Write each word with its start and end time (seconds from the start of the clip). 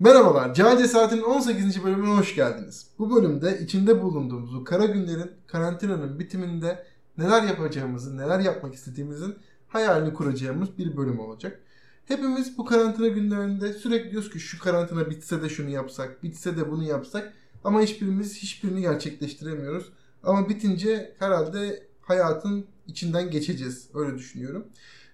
Merhabalar, 0.00 0.54
Cahil 0.54 0.78
Cesaret'in 0.78 1.22
18. 1.22 1.84
bölümüne 1.84 2.16
hoş 2.16 2.34
geldiniz. 2.34 2.86
Bu 2.98 3.16
bölümde 3.16 3.58
içinde 3.60 4.02
bulunduğumuz 4.02 4.54
bu 4.54 4.64
kara 4.64 4.84
günlerin, 4.84 5.30
karantinanın 5.46 6.18
bitiminde 6.18 6.84
neler 7.18 7.42
yapacağımızı, 7.42 8.18
neler 8.18 8.40
yapmak 8.40 8.74
istediğimizin 8.74 9.34
hayalini 9.68 10.14
kuracağımız 10.14 10.78
bir 10.78 10.96
bölüm 10.96 11.20
olacak. 11.20 11.60
Hepimiz 12.04 12.58
bu 12.58 12.64
karantina 12.64 13.08
günlerinde 13.08 13.72
sürekli 13.72 14.10
diyoruz 14.10 14.30
ki 14.30 14.40
şu 14.40 14.58
karantina 14.58 15.10
bitse 15.10 15.42
de 15.42 15.48
şunu 15.48 15.70
yapsak, 15.70 16.22
bitse 16.22 16.56
de 16.56 16.70
bunu 16.70 16.84
yapsak 16.84 17.32
ama 17.64 17.82
hiçbirimiz 17.82 18.36
hiçbirini 18.36 18.80
gerçekleştiremiyoruz. 18.80 19.92
Ama 20.22 20.48
bitince 20.48 21.14
herhalde 21.18 21.86
hayatın 22.00 22.66
içinden 22.86 23.30
geçeceğiz. 23.30 23.88
Öyle 23.94 24.18
düşünüyorum. 24.18 24.66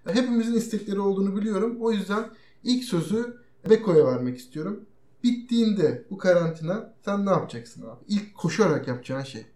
Hepimizin 0.06 0.54
istekleri 0.54 1.00
olduğunu 1.00 1.36
biliyorum. 1.36 1.76
O 1.80 1.92
yüzden 1.92 2.30
ilk 2.64 2.84
sözü 2.84 3.36
Beko'ya 3.70 4.06
vermek 4.06 4.38
istiyorum. 4.38 4.84
Bittiğinde 5.22 6.04
bu 6.10 6.18
karantina 6.18 6.94
sen 7.04 7.26
ne 7.26 7.30
yapacaksın 7.30 7.82
abi? 7.82 8.04
İlk 8.08 8.34
koşarak 8.34 8.88
yapacağın 8.88 9.22
şey. 9.22 9.46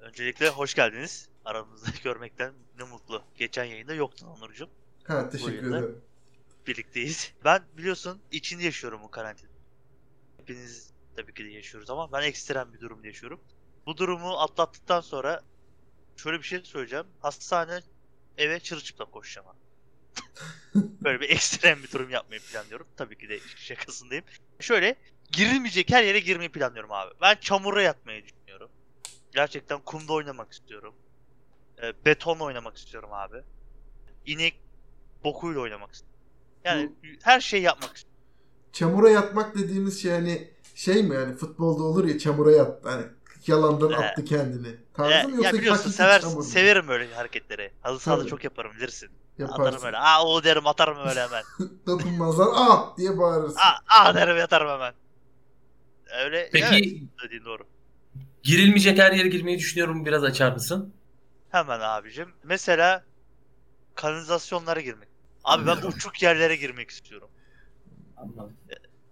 Öncelikle 0.00 0.48
hoş 0.48 0.74
geldiniz. 0.74 1.28
Aramızda 1.48 1.86
görmekten 2.04 2.54
ne 2.78 2.84
mutlu. 2.84 3.22
Geçen 3.36 3.64
yayında 3.64 3.94
yoktun 3.94 4.26
Onurcuğum. 4.26 4.70
Ha 5.04 5.30
teşekkür 5.30 5.68
ederim. 5.68 6.00
Birlikteyiz. 6.66 7.32
Ben 7.44 7.62
biliyorsun 7.76 8.22
içinde 8.32 8.64
yaşıyorum 8.64 9.02
bu 9.02 9.10
karantina. 9.10 9.50
Hepiniz 10.36 10.90
tabii 11.16 11.34
ki 11.34 11.44
de 11.44 11.48
yaşıyoruz 11.48 11.90
ama 11.90 12.12
ben 12.12 12.22
ekstrem 12.22 12.72
bir 12.74 12.80
durumda 12.80 13.06
yaşıyorum. 13.06 13.40
Bu 13.86 13.96
durumu 13.96 14.38
atlattıktan 14.38 15.00
sonra 15.00 15.42
şöyle 16.16 16.38
bir 16.38 16.42
şey 16.42 16.64
söyleyeceğim. 16.64 17.06
Hastane 17.20 17.80
eve 18.38 18.60
çırılçıplak 18.60 19.12
koşacağım. 19.12 19.56
Böyle 20.74 21.20
bir 21.20 21.30
ekstrem 21.30 21.82
bir 21.82 21.90
durum 21.92 22.10
yapmayı 22.10 22.40
planlıyorum. 22.40 22.86
Tabii 22.96 23.18
ki 23.18 23.28
de 23.28 23.40
şakasındayım. 23.56 24.24
Şöyle 24.60 24.96
girilmeyecek 25.32 25.90
her 25.90 26.02
yere 26.02 26.20
girmeyi 26.20 26.52
planlıyorum 26.52 26.92
abi. 26.92 27.14
Ben 27.20 27.36
çamura 27.40 27.82
yatmayı 27.82 28.24
düşünüyorum. 28.24 28.70
Gerçekten 29.32 29.80
kumda 29.80 30.12
oynamak 30.12 30.52
istiyorum. 30.52 30.94
E, 31.82 32.04
betonla 32.04 32.44
oynamak 32.44 32.76
istiyorum 32.76 33.10
abi. 33.12 33.36
İnek 34.26 34.60
bokuyla 35.24 35.60
oynamak 35.60 35.92
istiyorum. 35.94 36.18
Yani 36.64 36.92
her 37.22 37.40
şeyi 37.40 37.62
yapmak 37.62 37.96
istiyorum. 37.96 38.18
Çamura 38.72 39.10
yatmak 39.10 39.56
dediğimiz 39.56 40.02
şey 40.02 40.12
hani 40.12 40.50
şey 40.74 41.02
mi 41.02 41.14
yani 41.14 41.34
futbolda 41.36 41.82
olur 41.82 42.04
ya 42.04 42.18
çamura 42.18 42.52
yat 42.52 42.84
hani 42.84 43.04
yalandan 43.46 43.90
Ee, 43.92 43.96
attı 43.96 44.24
kendini. 44.24 44.76
Tarzı 44.94 45.14
E, 45.14 45.22
mı 45.22 45.30
ya 45.30 45.36
yoksa 45.36 45.52
biliyorsun 45.52 45.82
hakiki 45.82 45.96
sever, 45.96 46.20
çamur 46.20 46.36
mu? 46.36 46.42
severim 46.42 46.88
böyle 46.88 47.14
hareketleri. 47.14 47.70
Halı 47.82 48.00
sahada 48.00 48.26
çok 48.26 48.44
yaparım 48.44 48.72
bilirsin. 48.76 49.10
Yaparsın. 49.38 49.62
Atarım 49.62 49.84
öyle. 49.86 49.98
Aa 49.98 50.24
o 50.26 50.44
derim 50.44 50.66
atarım 50.66 51.08
öyle 51.08 51.20
hemen. 51.22 51.42
Dokunmazlar 51.86 52.48
ah 52.54 52.96
diye 52.96 53.18
bağırırsın. 53.18 53.58
Aa, 53.58 53.78
aa 54.08 54.14
derim 54.14 54.36
yatarım 54.36 54.68
hemen. 54.68 54.94
Öyle 56.24 56.48
Peki 56.52 56.66
evet 56.66 56.84
dediğin 57.24 57.44
doğru. 57.44 57.62
girilmeyecek 58.42 58.98
her 58.98 59.12
yere 59.12 59.28
girmeyi 59.28 59.58
düşünüyorum. 59.58 60.04
Biraz 60.06 60.24
açar 60.24 60.52
mısın? 60.52 60.94
Hemen 61.50 61.80
abicim. 61.80 62.28
Mesela 62.44 63.04
kanalizasyonlara 63.94 64.80
girmek. 64.80 65.08
Abi 65.44 65.66
ben 65.66 65.76
uçuk 65.76 66.22
yerlere 66.22 66.56
girmek 66.56 66.90
istiyorum. 66.90 67.28
Anladım. 68.16 68.56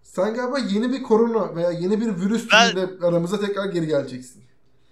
Sen 0.03 0.34
galiba 0.34 0.59
yeni 0.59 0.92
bir 0.92 1.03
korona 1.03 1.57
veya 1.57 1.70
yeni 1.70 2.01
bir 2.01 2.07
virüs 2.07 2.48
Ben- 2.53 2.70
türüyle 2.70 3.07
aramıza 3.07 3.41
tekrar 3.41 3.67
geri 3.67 3.86
geleceksin. 3.86 4.45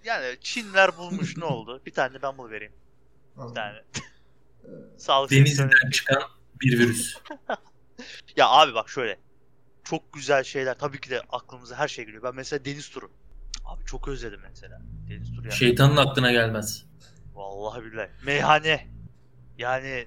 Yani 0.04 0.37
Çinler 0.41 0.97
bulmuş 0.97 1.37
ne 1.37 1.44
oldu? 1.44 1.83
Bir 1.87 1.91
tane 1.93 2.15
de 2.15 2.22
ben 2.22 2.38
bul 2.38 2.50
vereyim. 2.50 2.72
Bir 3.37 3.41
Anladım. 3.41 3.54
tane. 3.54 3.78
Sağlık 4.99 5.31
Denizden 5.31 5.71
çıkan 5.93 6.22
bir 6.60 6.78
virüs. 6.78 7.16
Ya 8.37 8.49
abi 8.49 8.75
bak 8.75 8.88
şöyle. 8.88 9.19
Çok 9.84 10.12
güzel 10.12 10.44
şeyler. 10.44 10.78
Tabii 10.78 11.00
ki 11.00 11.10
de 11.10 11.21
aklımıza 11.33 11.77
her 11.77 11.88
şey 11.88 12.04
geliyor. 12.04 12.22
Ben 12.22 12.34
mesela 12.34 12.65
deniz 12.65 12.88
turu. 12.88 13.10
Abi 13.65 13.84
çok 13.84 14.09
özledim 14.09 14.41
mesela. 14.50 14.83
Deniz 15.10 15.31
turu 15.33 15.43
yani. 15.47 15.54
Şeytanın 15.54 15.97
aklına 15.97 16.33
gelmez. 16.33 16.84
Vallahi 17.34 17.84
billahi. 17.84 18.11
Meyhane. 18.27 18.87
Yani 19.59 20.06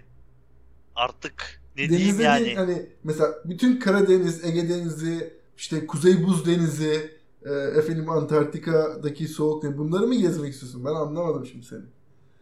artık 0.95 1.61
ne 1.75 1.81
Denizde 1.81 1.97
diyeyim 1.97 2.17
değil, 2.17 2.29
yani. 2.29 2.55
hani 2.55 2.89
mesela 3.03 3.35
bütün 3.45 3.79
Karadeniz, 3.79 4.45
Ege 4.45 4.69
Denizi, 4.69 5.33
işte 5.57 5.87
Kuzey 5.87 6.23
Buz 6.23 6.45
Denizi, 6.45 7.17
e, 7.45 7.51
efendim 7.53 8.09
Antarktika'daki 8.09 9.27
soğuk 9.27 9.63
deniz 9.63 9.77
bunları 9.77 10.07
mı 10.07 10.15
gezmek 10.15 10.53
istiyorsun? 10.53 10.85
Ben 10.85 10.89
anlamadım 10.89 11.45
şimdi 11.45 11.65
seni. 11.65 11.83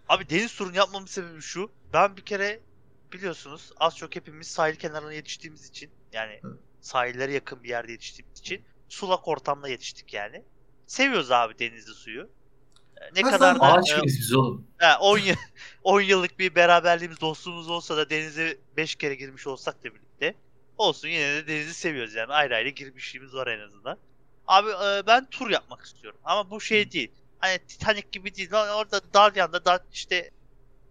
Abi 0.09 0.29
deniz 0.29 0.55
turunu 0.55 0.75
yapmamın 0.77 1.05
sebebi 1.05 1.41
şu. 1.41 1.69
Ben 1.93 2.17
bir 2.17 2.21
kere 2.21 2.59
biliyorsunuz 3.13 3.71
az 3.77 3.97
çok 3.97 4.15
hepimiz 4.15 4.47
sahil 4.47 4.75
kenarına 4.75 5.13
yetiştiğimiz 5.13 5.69
için 5.69 5.89
yani 6.13 6.39
Hı. 6.41 6.57
sahillere 6.81 7.33
yakın 7.33 7.63
bir 7.63 7.69
yerde 7.69 7.91
yetiştiğimiz 7.91 8.39
için 8.39 8.61
sulak 8.89 9.27
ortamda 9.27 9.69
yetiştik 9.69 10.13
yani. 10.13 10.43
Seviyoruz 10.87 11.31
abi 11.31 11.59
denizli 11.59 11.93
suyu. 11.93 12.29
Ne 13.15 13.21
Ha, 13.21 13.29
kadar 13.29 13.59
da 13.59 13.61
Ağaç 13.63 13.91
e, 13.91 13.97
mıyız 13.97 14.17
biz 14.19 14.33
oğlum? 14.33 14.67
Ha, 14.77 14.97
10 15.01 15.17
yıl 15.17 15.35
10 15.83 16.01
yıllık 16.01 16.39
bir 16.39 16.55
beraberliğimiz, 16.55 17.21
dostluğumuz 17.21 17.69
olsa 17.69 17.97
da 17.97 18.09
denize 18.09 18.57
5 18.77 18.95
kere 18.95 19.15
girmiş 19.15 19.47
olsak 19.47 19.83
da 19.83 19.89
birlikte 19.95 20.33
olsun 20.77 21.07
yine 21.07 21.33
de 21.33 21.47
denizi 21.47 21.73
seviyoruz 21.73 22.13
yani 22.15 22.33
ayrı 22.33 22.55
ayrı 22.55 22.69
girmişliğimiz 22.69 23.33
var 23.33 23.47
en 23.47 23.59
azından. 23.59 23.97
Abi 24.47 24.69
e, 24.69 25.07
ben 25.07 25.25
tur 25.25 25.49
yapmak 25.49 25.85
istiyorum 25.85 26.19
ama 26.23 26.49
bu 26.49 26.61
şey 26.61 26.91
değil. 26.91 27.11
Hani 27.39 27.59
Titanic 27.67 28.07
gibi 28.11 28.35
değil. 28.35 28.53
Orada 28.53 29.01
Dalyan'da 29.13 29.65
da 29.65 29.79
işte 29.93 30.31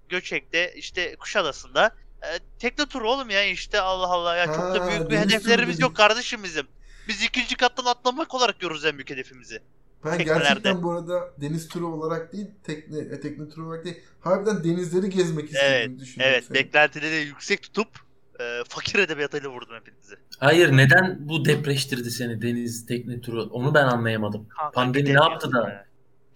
Göçek'te 0.08 0.74
işte 0.74 1.16
Kuşadası'nda 1.16 1.94
e, 2.22 2.38
tekne 2.58 2.86
turu 2.86 3.10
oğlum 3.10 3.30
ya 3.30 3.44
işte 3.44 3.80
Allah 3.80 4.06
Allah 4.06 4.36
ya 4.36 4.46
çok 4.46 4.74
da 4.74 4.88
büyük 4.88 5.10
bir 5.10 5.18
hedeflerimiz 5.18 5.80
yok 5.80 5.96
kardeşim 5.96 6.44
bizim. 6.44 6.66
Biz 7.08 7.22
ikinci 7.22 7.56
kattan 7.56 7.84
atlamak 7.84 8.34
olarak 8.34 8.60
görürüz 8.60 8.84
en 8.84 8.94
büyük 8.94 9.10
hedefimizi. 9.10 9.62
Ben 10.04 10.18
Teknelerde. 10.18 10.44
gerçekten 10.44 10.82
bu 10.82 10.92
arada 10.92 11.32
deniz 11.40 11.68
turu 11.68 11.86
olarak 11.86 12.32
değil, 12.32 12.46
tekne, 12.62 12.98
e, 12.98 13.20
tekne 13.20 13.48
turu 13.48 13.66
olarak 13.66 13.84
değil, 13.84 14.00
harbiden 14.20 14.64
denizleri 14.64 15.10
gezmek 15.10 15.44
istediğimi 15.52 15.98
düşünüyorum. 16.00 16.34
Evet 16.34 16.44
senin. 16.44 16.60
beklentileri 16.60 17.26
yüksek 17.26 17.62
tutup 17.62 17.88
e, 18.40 18.60
fakir 18.68 18.98
edebiyatıyla 18.98 19.50
vurdum 19.50 19.76
hepinizi. 19.76 20.14
Hayır 20.38 20.72
neden 20.76 21.28
bu 21.28 21.44
depreştirdi 21.44 22.10
seni 22.10 22.42
deniz 22.42 22.86
tekne 22.86 23.20
turu? 23.20 23.42
Onu 23.42 23.74
ben 23.74 23.84
anlayamadım. 23.84 24.48
Kanka, 24.48 24.70
Pandemi 24.70 25.08
ne 25.08 25.12
yaptı 25.12 25.52
da? 25.52 25.66
be. 25.66 25.84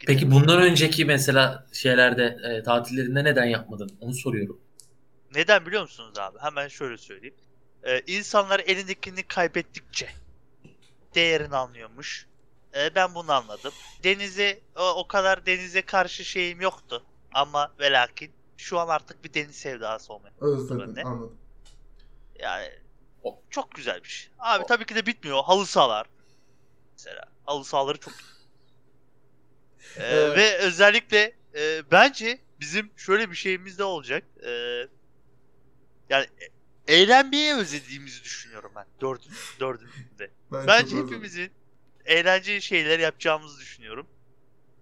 Peki 0.06 0.30
bundan 0.30 0.62
önceki 0.62 1.04
mesela 1.04 1.66
şeylerde 1.72 2.36
e, 2.44 2.62
tatillerinde 2.62 3.24
neden 3.24 3.44
yapmadın? 3.44 3.90
Onu 4.00 4.14
soruyorum. 4.14 4.60
Neden 5.34 5.66
biliyor 5.66 5.82
musunuz 5.82 6.18
abi? 6.18 6.38
Hemen 6.38 6.68
şöyle 6.68 6.96
söyleyeyim. 6.96 7.34
Ee, 7.84 8.00
insanlar 8.06 8.60
elindekini 8.60 9.22
kaybettikçe 9.22 10.08
değerini 11.14 11.56
anlıyormuş. 11.56 12.26
Ee, 12.76 12.94
ben 12.94 13.14
bunu 13.14 13.32
anladım. 13.32 13.74
Denize 14.04 14.60
o, 14.76 14.90
o 14.94 15.08
kadar 15.08 15.46
denize 15.46 15.82
karşı 15.82 16.24
şeyim 16.24 16.60
yoktu. 16.60 17.04
Ama 17.34 17.72
ve 17.80 17.92
lakin 17.92 18.30
şu 18.56 18.78
an 18.78 18.88
artık 18.88 19.24
bir 19.24 19.34
deniz 19.34 19.56
sevdası 19.56 20.12
olmaya. 20.12 20.32
Özledim, 20.40 20.94
Ne? 20.96 21.02
anladım. 21.02 21.38
Yani 22.40 22.70
o 23.22 23.42
çok 23.50 23.70
güzel 23.70 24.02
bir 24.04 24.08
şey. 24.08 24.32
Abi 24.38 24.64
tabii 24.66 24.86
ki 24.86 24.94
de 24.94 25.06
bitmiyor. 25.06 25.44
Halı 25.44 25.66
sahalar. 25.66 26.06
Mesela 26.92 27.24
halı 27.46 27.64
sahaları 27.64 27.98
çok 27.98 28.12
Ee, 29.98 30.04
Evet. 30.04 30.36
ve 30.38 30.58
özellikle 30.58 31.32
e, 31.54 31.90
bence 31.90 32.38
bizim 32.60 32.90
şöyle 32.96 33.30
bir 33.30 33.36
şeyimiz 33.36 33.78
de 33.78 33.84
olacak. 33.84 34.24
Ee, 34.46 34.86
yani 36.10 36.26
e- 36.88 36.94
eğlenmeyi 36.94 37.54
özlediğimizi 37.54 38.22
düşünüyorum 38.24 38.72
ben. 38.76 38.86
Dördün, 39.00 39.32
dördünde. 39.60 40.30
Ben 40.52 40.66
Bence 40.66 40.96
hepimizin 40.96 41.52
eğlenceli 42.08 42.62
şeyler 42.62 42.98
yapacağımızı 42.98 43.60
düşünüyorum. 43.60 44.06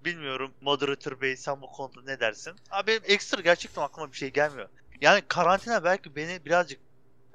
Bilmiyorum 0.05 0.50
moderatör 0.61 1.20
bey 1.20 1.37
sen 1.37 1.62
bu 1.62 1.67
konuda 1.67 2.00
ne 2.06 2.20
dersin? 2.20 2.52
Abi 2.70 2.87
benim 2.87 3.02
ekstra 3.05 3.40
gerçekten 3.43 3.82
aklıma 3.82 4.12
bir 4.12 4.17
şey 4.17 4.32
gelmiyor. 4.32 4.69
Yani 5.00 5.23
karantina 5.28 5.84
belki 5.84 6.17
beni 6.17 6.44
birazcık 6.44 6.78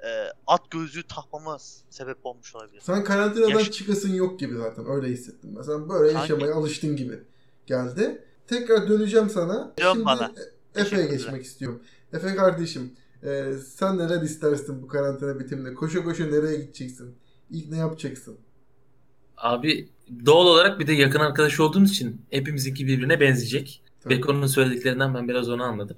e, 0.04 0.08
at 0.46 0.70
gözlüğü 0.70 1.02
takmama 1.02 1.58
sebep 1.90 2.26
olmuş 2.26 2.54
olabilir. 2.54 2.80
Sen 2.80 3.04
karantinadan 3.04 3.50
Yaş- 3.50 3.70
çıkasın 3.70 4.14
yok 4.14 4.40
gibi 4.40 4.56
zaten 4.56 4.86
öyle 4.88 5.08
hissettim. 5.08 5.54
ben. 5.56 5.62
Sen 5.62 5.88
böyle 5.88 6.12
Sanki- 6.12 6.32
yaşamaya 6.32 6.54
alıştın 6.54 6.96
gibi 6.96 7.18
geldi. 7.66 8.24
Tekrar 8.46 8.88
döneceğim 8.88 9.30
sana. 9.30 9.72
Dön 9.78 9.92
Şimdi 9.92 10.04
bana. 10.04 10.32
E- 10.74 10.80
Efe'ye 10.80 11.06
geçmek 11.06 11.44
istiyorum. 11.44 11.82
Efe 12.12 12.34
kardeşim 12.36 12.92
e, 13.22 13.52
sen 13.68 13.98
neler 13.98 14.22
istersin 14.22 14.82
bu 14.82 14.88
karantina 14.88 15.38
bitiminde? 15.40 15.74
Koşa 15.74 16.04
koşa 16.04 16.24
nereye 16.26 16.56
gideceksin? 16.60 17.16
İlk 17.50 17.68
ne 17.70 17.76
yapacaksın? 17.76 18.38
Abi 19.42 19.88
doğal 20.26 20.46
olarak 20.46 20.80
bir 20.80 20.86
de 20.86 20.92
yakın 20.92 21.20
arkadaş 21.20 21.60
olduğumuz 21.60 21.90
için 21.90 22.26
hepimizinki 22.30 22.86
birbirine 22.86 23.20
benzeyecek. 23.20 23.82
Tabii. 24.00 24.16
Beko'nun 24.16 24.46
söylediklerinden 24.46 25.14
ben 25.14 25.28
biraz 25.28 25.48
onu 25.48 25.62
anladım. 25.62 25.96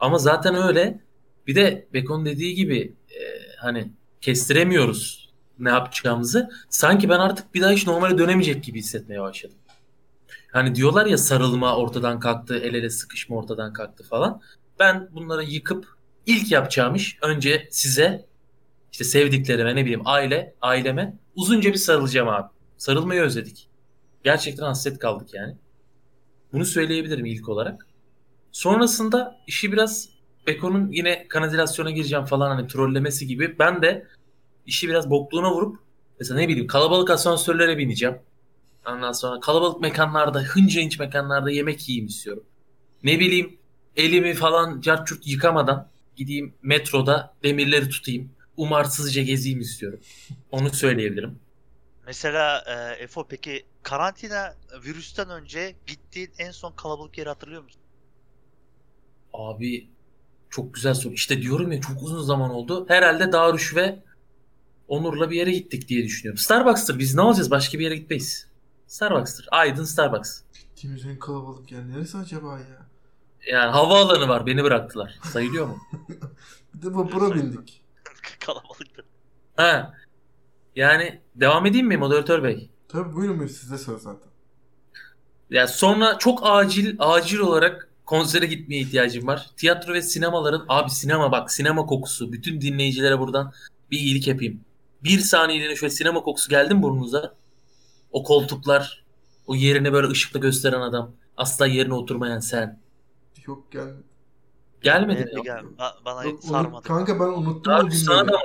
Ama 0.00 0.18
zaten 0.18 0.54
öyle. 0.54 1.00
Bir 1.46 1.54
de 1.54 1.88
Beko'nun 1.94 2.26
dediği 2.26 2.54
gibi 2.54 2.94
e, 3.10 3.20
hani 3.58 3.92
kestiremiyoruz 4.20 5.28
ne 5.58 5.68
yapacağımızı. 5.68 6.50
Sanki 6.68 7.08
ben 7.08 7.18
artık 7.18 7.54
bir 7.54 7.60
daha 7.60 7.70
hiç 7.70 7.86
normale 7.86 8.18
dönemeyecek 8.18 8.64
gibi 8.64 8.78
hissetmeye 8.78 9.20
başladım. 9.20 9.56
Hani 10.52 10.74
diyorlar 10.74 11.06
ya 11.06 11.18
sarılma 11.18 11.76
ortadan 11.76 12.20
kalktı, 12.20 12.58
el 12.58 12.74
ele 12.74 12.90
sıkışma 12.90 13.36
ortadan 13.36 13.72
kalktı 13.72 14.04
falan. 14.04 14.40
Ben 14.78 15.08
bunları 15.14 15.44
yıkıp 15.44 15.86
ilk 16.26 16.52
yapacağım 16.52 16.94
iş 16.94 17.18
önce 17.22 17.68
size 17.70 18.26
işte 18.92 19.04
sevdiklerime 19.04 19.76
ne 19.76 19.82
bileyim 19.82 20.02
aile, 20.04 20.54
aileme 20.60 21.16
uzunca 21.34 21.72
bir 21.72 21.78
sarılacağım 21.78 22.28
abi. 22.28 22.57
Sarılmayı 22.78 23.20
özledik. 23.20 23.68
Gerçekten 24.24 24.64
hasret 24.64 24.98
kaldık 24.98 25.34
yani. 25.34 25.56
Bunu 26.52 26.64
söyleyebilirim 26.64 27.26
ilk 27.26 27.48
olarak. 27.48 27.86
Sonrasında 28.52 29.40
işi 29.46 29.72
biraz 29.72 30.08
Beko'nun 30.46 30.92
yine 30.92 31.28
kanalizasyona 31.28 31.90
gireceğim 31.90 32.24
falan 32.24 32.56
hani 32.56 32.68
trollemesi 32.68 33.26
gibi. 33.26 33.58
Ben 33.58 33.82
de 33.82 34.06
işi 34.66 34.88
biraz 34.88 35.10
bokluğuna 35.10 35.52
vurup 35.54 35.78
mesela 36.20 36.40
ne 36.40 36.48
bileyim 36.48 36.66
kalabalık 36.66 37.10
asansörlere 37.10 37.78
bineceğim. 37.78 38.18
Ondan 38.86 39.12
sonra 39.12 39.40
kalabalık 39.40 39.80
mekanlarda, 39.80 40.42
hınca 40.42 40.82
hınç 40.82 40.98
mekanlarda 40.98 41.50
yemek 41.50 41.88
yiyeyim 41.88 42.06
istiyorum. 42.06 42.42
Ne 43.02 43.20
bileyim 43.20 43.58
elimi 43.96 44.34
falan 44.34 44.80
carçurt 44.80 45.26
yıkamadan 45.26 45.88
gideyim 46.16 46.54
metroda 46.62 47.34
demirleri 47.42 47.88
tutayım. 47.88 48.30
Umarsızca 48.56 49.22
gezeyim 49.22 49.60
istiyorum. 49.60 50.00
Onu 50.50 50.70
söyleyebilirim. 50.70 51.38
Mesela 52.08 52.64
e, 52.66 53.02
Efo 53.02 53.26
peki 53.28 53.66
karantina 53.82 54.54
virüsten 54.84 55.30
önce 55.30 55.76
gittiğin 55.86 56.30
en 56.38 56.50
son 56.50 56.72
kalabalık 56.72 57.18
yeri 57.18 57.28
hatırlıyor 57.28 57.62
musun? 57.62 57.80
Abi 59.32 59.88
çok 60.50 60.74
güzel 60.74 60.94
soru. 60.94 61.14
İşte 61.14 61.42
diyorum 61.42 61.72
ya 61.72 61.80
çok 61.80 62.02
uzun 62.02 62.22
zaman 62.22 62.50
oldu. 62.50 62.84
Herhalde 62.88 63.32
Daruş 63.32 63.76
ve 63.76 64.02
Onur'la 64.88 65.30
bir 65.30 65.36
yere 65.36 65.50
gittik 65.50 65.88
diye 65.88 66.04
düşünüyorum. 66.04 66.38
Starbucks'tır. 66.38 66.98
Biz 66.98 67.14
ne 67.14 67.20
olacağız? 67.20 67.50
Başka 67.50 67.78
bir 67.78 67.84
yere 67.84 67.96
gitmeyiz. 67.96 68.48
Starbucks'tır. 68.86 69.48
Aydın 69.50 69.84
Starbucks. 69.84 70.40
Gittiğimiz 70.54 71.06
en 71.06 71.18
kalabalık 71.18 71.72
yer 71.72 71.88
neresi 71.88 72.18
acaba 72.18 72.58
ya? 72.58 72.86
Yani 73.46 73.70
havaalanı 73.70 74.28
var. 74.28 74.46
Beni 74.46 74.64
bıraktılar. 74.64 75.18
Sayılıyor 75.32 75.66
mu? 75.66 75.78
Bir 76.74 76.82
de 76.82 76.94
vapura 76.94 77.34
bindik. 77.34 77.82
Kalabalıktı. 78.40 79.04
ha. 79.56 79.97
Yani 80.78 81.20
devam 81.34 81.66
edeyim 81.66 81.86
mi 81.86 81.96
moderatör 81.96 82.42
bey? 82.42 82.70
Tabii 82.88 83.14
buyurun 83.14 83.46
sizde 83.46 83.78
söz 83.78 84.02
zaten. 84.02 84.28
Yani 85.50 85.68
sonra 85.68 86.18
çok 86.18 86.40
acil 86.42 86.96
acil 86.98 87.38
olarak 87.38 87.88
konsere 88.06 88.46
gitmeye 88.46 88.80
ihtiyacım 88.82 89.26
var. 89.26 89.50
Tiyatro 89.56 89.92
ve 89.92 90.02
sinemaların 90.02 90.64
abi 90.68 90.90
sinema 90.90 91.32
bak 91.32 91.52
sinema 91.52 91.86
kokusu. 91.86 92.32
Bütün 92.32 92.60
dinleyicilere 92.60 93.18
buradan 93.18 93.52
bir 93.90 93.98
iyilik 93.98 94.28
yapayım. 94.28 94.60
Bir 95.04 95.18
saniyeliğine 95.18 95.76
şöyle 95.76 95.90
sinema 95.90 96.22
kokusu 96.22 96.50
geldi 96.50 96.74
mi 96.74 96.82
burnunuza? 96.82 97.34
O 98.10 98.22
koltuklar, 98.22 99.04
o 99.46 99.54
yerini 99.54 99.92
böyle 99.92 100.08
ışıkla 100.08 100.40
gösteren 100.40 100.80
adam. 100.80 101.12
Asla 101.36 101.66
yerine 101.66 101.94
oturmayan 101.94 102.38
sen. 102.38 102.80
Yok 103.46 103.72
gelmedi. 103.72 104.02
Gelmedi 104.82 105.24
mi? 105.24 105.42
gel- 105.44 105.64
ba- 105.78 106.04
bana 106.04 106.24
Yok, 106.24 106.44
sarmadı. 106.44 106.86
kanka 106.88 107.20
ben 107.20 107.24
unuttum 107.26 107.72
o 107.72 107.76
Abi 107.76 107.90
sana 107.94 108.28
da? 108.28 108.38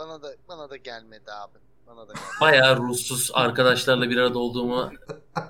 Bana 0.00 0.22
da 0.22 0.34
bana 0.48 0.70
da 0.70 0.76
gelmedi 0.76 1.32
abi. 1.32 1.58
Bana 1.86 2.08
da 2.08 2.12
gelmedi. 2.12 2.30
Bayağı 2.40 2.76
ruhsuz 2.76 3.30
arkadaşlarla 3.34 4.10
bir 4.10 4.16
arada 4.16 4.38
olduğumu 4.38 4.92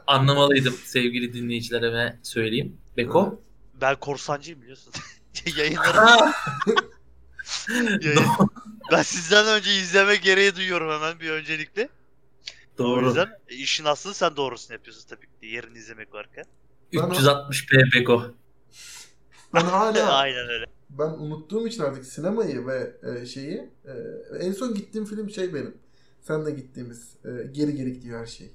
anlamalıydım 0.07 0.75
sevgili 0.85 1.33
dinleyicilerime 1.33 2.21
söyleyeyim. 2.23 2.77
Beko? 2.97 3.43
Ben 3.81 3.97
korsancıyım 4.01 4.63
biliyorsun. 4.63 4.93
Yayınları 5.57 5.99
Ha! 5.99 6.33
Yayın- 8.01 8.25
ben 8.93 9.03
sizden 9.03 9.47
önce 9.47 9.75
izleme 9.75 10.17
gereği 10.17 10.57
duyuyorum 10.57 10.91
hemen 10.93 11.21
bir 11.21 11.31
öncelikle. 11.31 11.89
O 12.75 12.79
Doğru. 12.79 13.07
yüzden 13.07 13.29
e, 13.49 13.55
işin 13.55 13.85
aslını 13.85 14.15
sen 14.15 14.37
doğrusunu 14.37 14.73
yapıyorsun 14.73 15.09
tabii 15.09 15.27
ki. 15.27 15.47
Yerini 15.47 15.79
izlemek 15.79 16.15
varken. 16.15 16.45
360p 16.93 17.95
Beko. 17.95 18.25
Ben 19.55 19.61
hala 19.65 20.13
Aynen 20.13 20.49
öyle. 20.49 20.65
Ben 20.99 21.11
unuttuğum 21.11 21.67
için 21.67 21.83
artık 21.83 22.05
sinemayı 22.05 22.67
ve 22.67 22.97
e, 23.03 23.27
şeyi 23.27 23.71
e, 23.85 23.93
en 24.41 24.53
son 24.53 24.75
gittiğim 24.75 25.05
film 25.05 25.31
şey 25.31 25.55
benim. 25.55 25.75
Sen 26.21 26.47
de 26.47 26.51
gittiğimiz 26.51 27.17
e, 27.25 27.31
geri 27.53 27.77
geri 27.77 27.93
gidiyor 27.93 28.21
her 28.21 28.27
şey. 28.27 28.51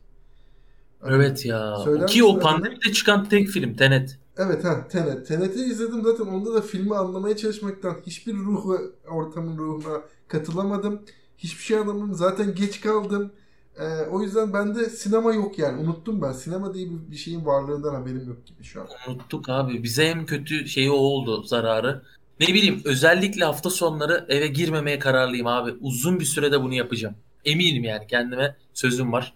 Hani- 1.00 1.16
Evet 1.16 1.46
ya. 1.46 1.76
Söyler 1.84 2.08
Ki 2.08 2.24
o 2.24 2.40
pandemide 2.40 2.92
çıkan 2.94 3.30
tek 3.30 3.48
film 3.48 3.76
Tenet. 3.76 4.18
Evet 4.38 4.64
ha 4.64 4.88
Tenet. 4.88 5.28
Tenet'i 5.28 5.60
izledim 5.60 6.04
zaten 6.04 6.26
onda 6.26 6.54
da 6.54 6.62
filmi 6.62 6.96
anlamaya 6.96 7.38
çalışmaktan 7.38 7.98
hiçbir 8.06 8.34
ruhu 8.34 8.94
ortamın 9.08 9.58
ruhuna 9.58 10.02
katılamadım. 10.28 11.02
Hiçbir 11.38 11.64
şey 11.64 11.78
anlamadım. 11.78 12.14
Zaten 12.14 12.56
geç 12.56 12.82
kaldım. 12.82 13.32
Ee, 13.80 14.02
o 14.12 14.22
yüzden 14.22 14.54
bende 14.54 14.90
sinema 14.90 15.34
yok 15.34 15.60
yani. 15.60 15.82
Unuttum 15.82 16.22
ben. 16.22 16.32
Sinema 16.32 16.74
diye 16.74 16.90
bir, 16.90 17.12
bir 17.12 17.16
şeyin 17.16 17.46
varlığından 17.46 17.94
haberim 17.96 18.28
yok 18.28 18.46
gibi 18.46 18.64
şu 18.64 18.82
an. 18.82 18.88
Unuttuk 19.08 19.50
abi. 19.50 19.84
Bize 19.84 20.04
en 20.04 20.26
kötü 20.26 20.68
şeyi 20.68 20.92
o 20.92 20.96
oldu 20.96 21.44
zararı. 21.44 22.02
Ne 22.40 22.48
bileyim 22.48 22.82
özellikle 22.86 23.46
hafta 23.46 23.70
sonları 23.70 24.26
eve 24.30 24.48
girmemeye 24.48 25.00
kararlıyım 25.00 25.48
abi. 25.48 25.72
Uzun 25.82 26.20
bir 26.20 26.26
sürede 26.26 26.62
bunu 26.62 26.74
yapacağım. 26.74 27.16
Eminim 27.46 27.84
yani 27.84 28.08
kendime 28.08 28.56
sözüm 28.74 29.12
var. 29.12 29.34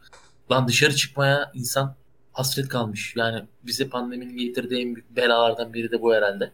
Lan 0.51 0.67
dışarı 0.67 0.95
çıkmaya 0.95 1.51
insan 1.53 1.95
hasret 2.31 2.67
kalmış. 2.67 3.13
Yani 3.15 3.45
bize 3.63 3.89
pandeminin 3.89 4.37
getirdiği 4.37 4.81
en 4.81 4.95
büyük 4.95 5.15
belalardan 5.15 5.73
biri 5.73 5.91
de 5.91 6.01
bu 6.01 6.13
herhalde. 6.13 6.51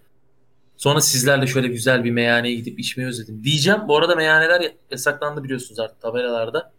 Sonra 0.77 1.01
sizlerle 1.01 1.47
şöyle 1.47 1.67
güzel 1.67 2.03
bir 2.03 2.11
meyhaneye 2.11 2.55
gidip 2.55 2.79
içmeyi 2.79 3.09
özledim. 3.09 3.43
Diyeceğim 3.43 3.79
bu 3.87 3.97
arada 3.97 4.15
meyhaneler 4.15 4.71
yasaklandı 4.91 5.43
biliyorsunuz 5.43 5.79
artık 5.79 6.01
tabelalarda. 6.01 6.71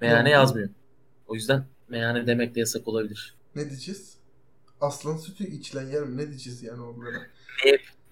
Meyhane 0.00 0.30
Yok. 0.30 0.38
yazmıyor. 0.38 0.68
O 1.28 1.34
yüzden 1.34 1.64
meyhane 1.88 2.26
demek 2.26 2.54
de 2.54 2.60
yasak 2.60 2.88
olabilir. 2.88 3.34
Ne 3.56 3.70
diyeceğiz? 3.70 4.14
Aslan 4.80 5.16
sütü 5.16 5.46
içilen 5.46 5.86
yer 5.86 6.02
mi? 6.02 6.16
Ne 6.16 6.28
diyeceğiz 6.28 6.62
yani 6.62 6.82
onlara? 6.82 7.16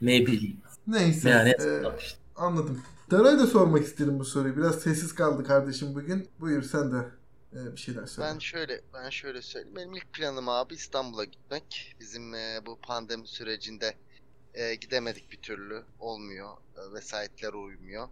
Ne 0.02 0.26
bileyim. 0.26 0.56
Neyse. 0.86 1.28
Meyhane 1.28 1.48
ee, 1.48 1.52
yasaklanmış. 1.52 2.16
anladım. 2.36 2.82
Dara'ya 3.10 3.38
da 3.38 3.46
sormak 3.46 3.84
istedim 3.84 4.18
bu 4.18 4.24
soruyu. 4.24 4.56
Biraz 4.56 4.80
sessiz 4.80 5.14
kaldı 5.14 5.44
kardeşim 5.44 5.94
bugün. 5.94 6.28
Buyur 6.40 6.62
sen 6.62 6.92
de 6.92 7.08
e, 7.52 7.72
bir 7.72 7.80
şeyler 7.80 8.06
söyle. 8.06 8.28
Ben 8.28 8.38
şöyle 8.38 8.80
ben 8.94 9.10
şöyle 9.10 9.42
söyleyeyim. 9.42 9.76
Benim 9.76 9.94
ilk 9.94 10.12
planım 10.12 10.48
abi 10.48 10.74
İstanbul'a 10.74 11.24
gitmek. 11.24 11.96
Bizim 12.00 12.34
e, 12.34 12.60
bu 12.66 12.78
pandemi 12.80 13.26
sürecinde 13.26 13.94
e, 14.54 14.74
gidemedik 14.74 15.32
bir 15.32 15.36
türlü. 15.36 15.82
Olmuyor. 15.98 16.56
E, 16.76 16.94
vesayetler 16.94 17.52
uymuyor. 17.52 18.08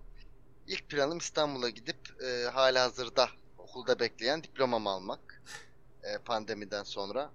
İlk 0.67 0.89
planım 0.89 1.19
İstanbul'a 1.19 1.71
gidip 1.71 2.23
e, 2.23 2.51
halihazırda 2.51 3.29
okulda 3.59 3.99
bekleyen 3.99 4.43
diplomamı 4.43 4.91
almak. 4.91 5.43
E, 6.03 6.19
pandemiden 6.19 6.83
sonra. 6.83 7.31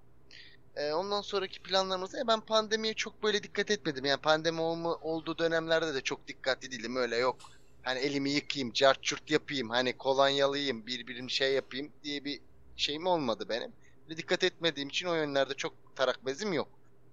E, 0.76 0.94
ondan 0.94 1.22
sonraki 1.22 1.62
planlarımız 1.62 2.16
e, 2.16 2.28
ben 2.28 2.42
pandemiye 2.42 2.94
çok 2.94 3.24
böyle 3.24 3.44
dikkat 3.44 3.72
etmedim. 3.72 4.06
Yani 4.06 4.22
pandemi 4.22 4.62
olma, 4.62 4.96
olduğu 4.96 5.38
dönemlerde 5.38 5.94
de 5.94 6.02
çok 6.02 6.28
dikkatli 6.28 6.72
değilim. 6.72 6.96
Öyle 6.96 7.18
yok. 7.18 7.38
Hani 7.84 8.00
elimi 8.00 8.30
yıkayayım, 8.30 8.74
cart 8.74 9.04
çurt 9.04 9.32
yapayım, 9.32 9.70
hani 9.70 9.98
kolonyalıyım, 9.98 10.88
birbirim 10.88 11.30
şey 11.30 11.54
yapayım 11.54 11.92
diye 12.04 12.26
bir 12.26 12.40
şeyim 12.78 13.08
olmadı 13.08 13.46
benim. 13.50 13.72
Ve 14.10 14.18
dikkat 14.18 14.44
etmediğim 14.44 14.90
için 14.90 15.08
o 15.08 15.16
yönlerde 15.16 15.54
çok 15.54 15.96
tarak 15.96 16.26
bezim 16.26 16.54
yok. 16.54 16.68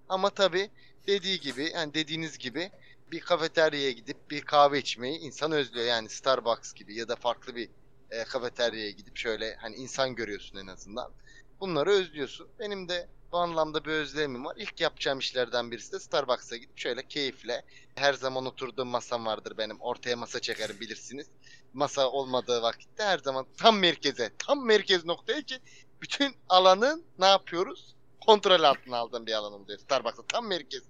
Ama 0.09 0.31
tabii 0.31 0.71
dediği 1.07 1.41
gibi, 1.41 1.71
yani 1.75 1.95
dediğiniz 1.95 2.39
gibi 2.39 2.71
bir 3.13 3.21
kafeteryaya 3.21 3.91
gidip 3.91 4.31
bir 4.31 4.41
kahve 4.41 4.79
içmeyi 4.79 5.19
insan 5.19 5.53
özlüyor. 5.53 5.87
Yani 5.87 6.09
Starbucks 6.09 6.73
gibi 6.73 6.95
ya 6.95 7.09
da 7.09 7.17
farklı 7.17 7.57
bir 7.57 7.69
e, 8.11 8.25
kafeteryaya 8.25 8.91
gidip 8.91 9.17
şöyle 9.17 9.55
hani 9.55 9.77
insan 9.77 10.15
görüyorsun 10.15 10.59
en 10.59 10.67
azından. 10.67 11.13
Bunları 11.61 11.91
özlüyorsun. 11.91 12.49
Benim 12.59 12.89
de 12.89 13.09
bu 13.33 13.39
anlamda 13.39 13.85
bir 13.85 13.91
özlemim 13.91 14.45
var. 14.45 14.57
İlk 14.59 14.81
yapacağım 14.81 15.19
işlerden 15.19 15.71
birisi 15.71 15.93
de 15.93 16.01
Starbucks'a 16.01 16.57
gidip 16.57 16.79
şöyle 16.79 17.07
keyifle 17.09 17.65
her 17.95 18.15
zaman 18.15 18.47
oturduğum 18.47 18.89
masam 18.89 19.27
vardır 19.27 19.59
benim. 19.59 19.81
Ortaya 19.81 20.17
masa 20.17 20.41
çekerim 20.41 20.81
bilirsiniz. 20.81 21.27
Masa 21.73 22.11
olmadığı 22.11 22.63
vakitte 22.63 23.03
her 23.05 23.19
zaman 23.19 23.47
tam 23.57 23.79
merkeze, 23.79 24.33
tam 24.39 24.67
merkez 24.67 25.05
noktaya 25.05 25.43
ki 25.43 25.59
bütün 26.01 26.35
alanın 26.49 27.05
ne 27.19 27.27
yapıyoruz? 27.27 27.97
Kontrol 28.27 28.63
altına 28.63 28.97
aldığım 28.97 29.27
bir 29.27 29.33
alan 29.33 29.53
oluyor. 29.53 29.79
Starbucks'ta 29.79 30.23
tam 30.29 30.47
merkez. 30.47 30.83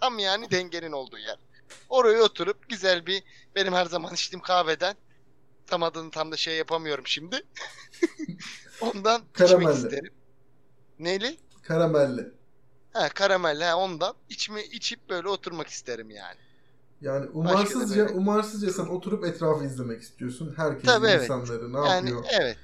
Tam 0.00 0.18
yani 0.18 0.50
dengenin 0.50 0.92
olduğu 0.92 1.18
yer. 1.18 1.36
Oraya 1.88 2.22
oturup 2.22 2.68
güzel 2.68 3.06
bir 3.06 3.22
benim 3.54 3.72
her 3.72 3.84
zaman 3.86 4.14
içtiğim 4.14 4.42
kahveden 4.42 4.96
tam 5.66 5.82
adını 5.82 6.10
tam 6.10 6.32
da 6.32 6.36
şey 6.36 6.56
yapamıyorum 6.56 7.06
şimdi. 7.06 7.42
Ondan 8.80 9.20
içmek 9.20 9.34
Karamelli. 9.34 9.76
isterim. 9.76 10.14
Neyli? 10.98 11.38
Karamelli. 11.66 12.34
Ha 12.92 13.08
karamelli 13.08 13.64
ha 13.64 13.76
ondan 13.76 14.14
içme 14.28 14.64
içip 14.64 15.08
böyle 15.10 15.28
oturmak 15.28 15.68
isterim 15.68 16.10
yani. 16.10 16.38
Yani 17.00 17.26
umarsızca 17.30 18.06
böyle. 18.08 18.14
umarsızca 18.18 18.72
sen 18.72 18.86
oturup 18.86 19.24
etrafı 19.24 19.64
izlemek 19.64 20.02
istiyorsun. 20.02 20.54
Herkes 20.56 20.82
Tabii, 20.84 21.06
evet. 21.06 21.22
insanları 21.22 21.72
ne 21.72 21.78
Yani 21.78 22.10
yapıyor? 22.10 22.24
evet. 22.40 22.58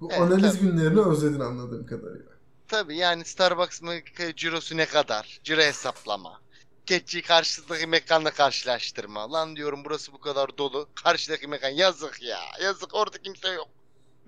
Bu 0.00 0.08
evet, 0.12 0.20
analiz 0.20 0.58
tabii. 0.58 0.60
günlerini 0.60 1.00
özledin 1.00 1.40
anladığım 1.40 1.86
kadarıyla. 1.86 2.32
Tabii 2.68 2.96
yani 2.96 3.24
Starbucks 3.24 3.82
mı 3.82 3.92
cirosu 4.36 4.76
ne 4.76 4.86
kadar? 4.86 5.40
Ciro 5.44 5.60
hesaplama. 5.60 6.42
Geçici 6.86 7.22
karşıdaki 7.22 7.86
mekanla 7.86 8.30
karşılaştırma. 8.30 9.32
Lan 9.32 9.56
diyorum 9.56 9.84
burası 9.84 10.12
bu 10.12 10.20
kadar 10.20 10.58
dolu. 10.58 10.88
Karşıdaki 10.94 11.46
mekan 11.48 11.68
yazık 11.70 12.22
ya. 12.22 12.40
Yazık 12.62 12.94
orada 12.94 13.18
kimse 13.18 13.48
yok. 13.48 13.68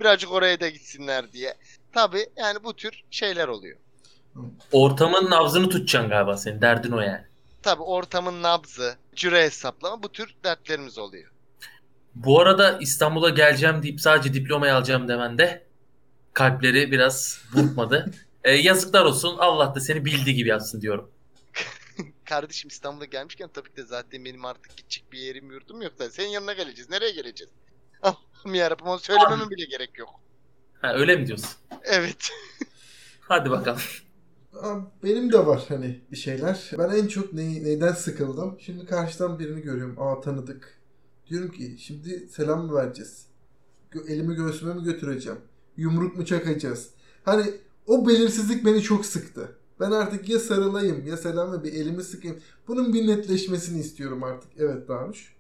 Birazcık 0.00 0.32
oraya 0.32 0.60
da 0.60 0.68
gitsinler 0.68 1.32
diye. 1.32 1.54
Tabi 1.92 2.26
yani 2.36 2.64
bu 2.64 2.76
tür 2.76 3.04
şeyler 3.10 3.48
oluyor. 3.48 3.78
Ortamın 4.72 5.30
nabzını 5.30 5.68
tutacaksın 5.68 6.10
galiba 6.10 6.36
senin. 6.36 6.60
Derdin 6.60 6.92
o 6.92 7.00
yani. 7.00 7.24
Tabi 7.62 7.82
ortamın 7.82 8.42
nabzı, 8.42 8.96
cüre 9.16 9.42
hesaplama 9.42 10.02
bu 10.02 10.12
tür 10.12 10.34
dertlerimiz 10.44 10.98
oluyor. 10.98 11.30
Bu 12.14 12.40
arada 12.40 12.78
İstanbul'a 12.78 13.28
geleceğim 13.28 13.82
deyip 13.82 14.00
sadece 14.00 14.34
diplomayı 14.34 14.74
alacağım 14.74 15.08
demen 15.08 15.38
de 15.38 15.66
kalpleri 16.32 16.92
biraz 16.92 17.38
burkmadı. 17.54 18.10
E, 18.44 18.52
yazıklar 18.52 19.04
olsun. 19.04 19.36
Allah 19.38 19.74
da 19.74 19.80
seni 19.80 20.04
bildiği 20.04 20.34
gibi 20.34 20.48
yapsın 20.48 20.80
diyorum. 20.80 21.10
Kardeşim 22.24 22.68
İstanbul'a 22.68 23.04
gelmişken 23.04 23.48
tabii 23.48 23.70
ki 23.70 23.76
de 23.76 23.82
zaten 23.82 24.24
benim 24.24 24.44
artık 24.44 24.76
gidecek 24.76 25.12
bir 25.12 25.18
yerim 25.18 25.50
yurdum 25.50 25.82
yok 25.82 25.98
da 25.98 26.10
senin 26.10 26.28
yanına 26.28 26.52
geleceğiz. 26.52 26.90
Nereye 26.90 27.10
geleceğiz? 27.10 27.52
Allah'ım 28.02 28.54
yarabbim 28.54 28.86
onu 28.86 28.98
söylememe 28.98 29.50
bile 29.50 29.64
gerek 29.64 29.98
yok. 29.98 30.20
Ha, 30.82 30.94
öyle 30.94 31.16
mi 31.16 31.26
diyorsun? 31.26 31.50
Evet. 31.84 32.30
Hadi 33.20 33.50
bakalım. 33.50 33.80
Benim 35.02 35.32
de 35.32 35.46
var 35.46 35.64
hani 35.68 36.00
bir 36.10 36.16
şeyler. 36.16 36.70
Ben 36.78 36.88
en 36.90 37.06
çok 37.06 37.32
ne, 37.32 37.42
neyden 37.64 37.92
sıkıldım? 37.92 38.56
Şimdi 38.60 38.86
karşıdan 38.86 39.38
birini 39.38 39.60
görüyorum. 39.62 39.96
Aa 40.02 40.20
tanıdık. 40.20 40.80
Diyorum 41.26 41.50
ki 41.50 41.76
şimdi 41.78 42.28
selam 42.28 42.66
mı 42.66 42.74
vereceğiz? 42.74 43.26
Elimi 44.08 44.34
göğsüme 44.34 44.74
mi 44.74 44.82
götüreceğim? 44.84 45.38
Yumruk 45.76 46.16
mu 46.16 46.24
çakacağız? 46.24 46.90
Hani 47.24 47.54
o 47.86 48.08
belirsizlik 48.08 48.64
beni 48.64 48.82
çok 48.82 49.06
sıktı. 49.06 49.58
Ben 49.80 49.90
artık 49.90 50.28
ya 50.28 50.38
sarılayım 50.38 51.06
ya 51.06 51.16
selamla 51.16 51.64
bir 51.64 51.72
elimi 51.72 52.02
sıkayım. 52.02 52.40
Bunun 52.68 52.94
bir 52.94 53.06
netleşmesini 53.06 53.80
istiyorum 53.80 54.24
artık. 54.24 54.50
Evet 54.58 54.88
Danuş. 54.88 55.34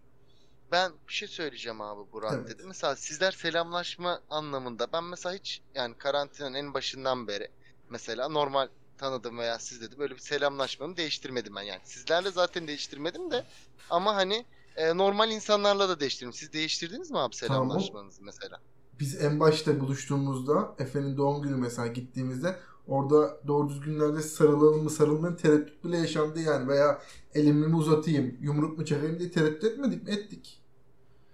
Ben 0.72 0.92
bir 1.08 1.12
şey 1.12 1.28
söyleyeceğim 1.28 1.80
abi 1.80 2.00
bu 2.12 2.20
Evet. 2.22 2.32
raddede. 2.32 2.62
Mesela 2.66 2.96
sizler 2.96 3.32
selamlaşma 3.32 4.20
anlamında 4.30 4.86
ben 4.92 5.04
mesela 5.04 5.34
hiç 5.34 5.62
yani 5.74 5.94
karantinanın 5.98 6.54
en 6.54 6.74
başından 6.74 7.28
beri 7.28 7.48
mesela 7.90 8.28
normal 8.28 8.68
tanıdım 9.04 9.38
veya 9.38 9.58
siz 9.58 9.80
dedim 9.80 9.98
böyle 9.98 10.14
bir 10.14 10.20
selamlaşmamı 10.20 10.96
değiştirmedim 10.96 11.56
ben 11.56 11.62
yani. 11.62 11.80
Sizlerle 11.84 12.30
zaten 12.30 12.66
değiştirmedim 12.68 13.30
de 13.30 13.44
ama 13.90 14.14
hani 14.14 14.44
e, 14.76 14.96
normal 14.96 15.30
insanlarla 15.30 15.88
da 15.88 16.00
değiştirdim. 16.00 16.32
Siz 16.32 16.52
değiştirdiniz 16.52 17.10
mi 17.10 17.18
abi 17.18 17.36
Tamam. 17.36 17.68
selamlaşmanızı 17.68 18.22
mesela? 18.24 18.60
Biz 19.00 19.20
en 19.22 19.40
başta 19.40 19.80
buluştuğumuzda 19.80 20.74
Efe'nin 20.78 21.16
doğum 21.16 21.42
günü 21.42 21.56
mesela 21.56 21.86
gittiğimizde 21.86 22.56
orada 22.88 23.40
doğru 23.46 23.68
düzgünlerde 23.68 24.22
sarılalım 24.22 24.82
mı 24.82 24.90
sarılmayalım 24.90 25.36
tereddüt 25.36 25.84
bile 25.84 25.98
yaşandı 25.98 26.40
yani 26.40 26.68
veya 26.68 27.02
elimi 27.34 27.66
mi 27.66 27.76
uzatayım 27.76 28.36
yumruk 28.40 28.78
mu 28.78 28.84
çakayım 28.84 29.18
diye 29.18 29.30
tereddüt 29.30 29.64
etmedik 29.64 30.02
mi? 30.02 30.10
Ettik. 30.10 30.60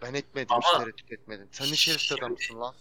Ben 0.03 0.15
etmedim 0.15 0.49
Ama- 0.55 0.63
hiç 0.63 0.79
tereddüt 0.85 1.13
etmedim. 1.13 1.49
Sen 1.53 1.67
ne 1.71 1.77
şerefsiz 1.77 2.19
adamsın 2.19 2.61
lan. 2.61 2.75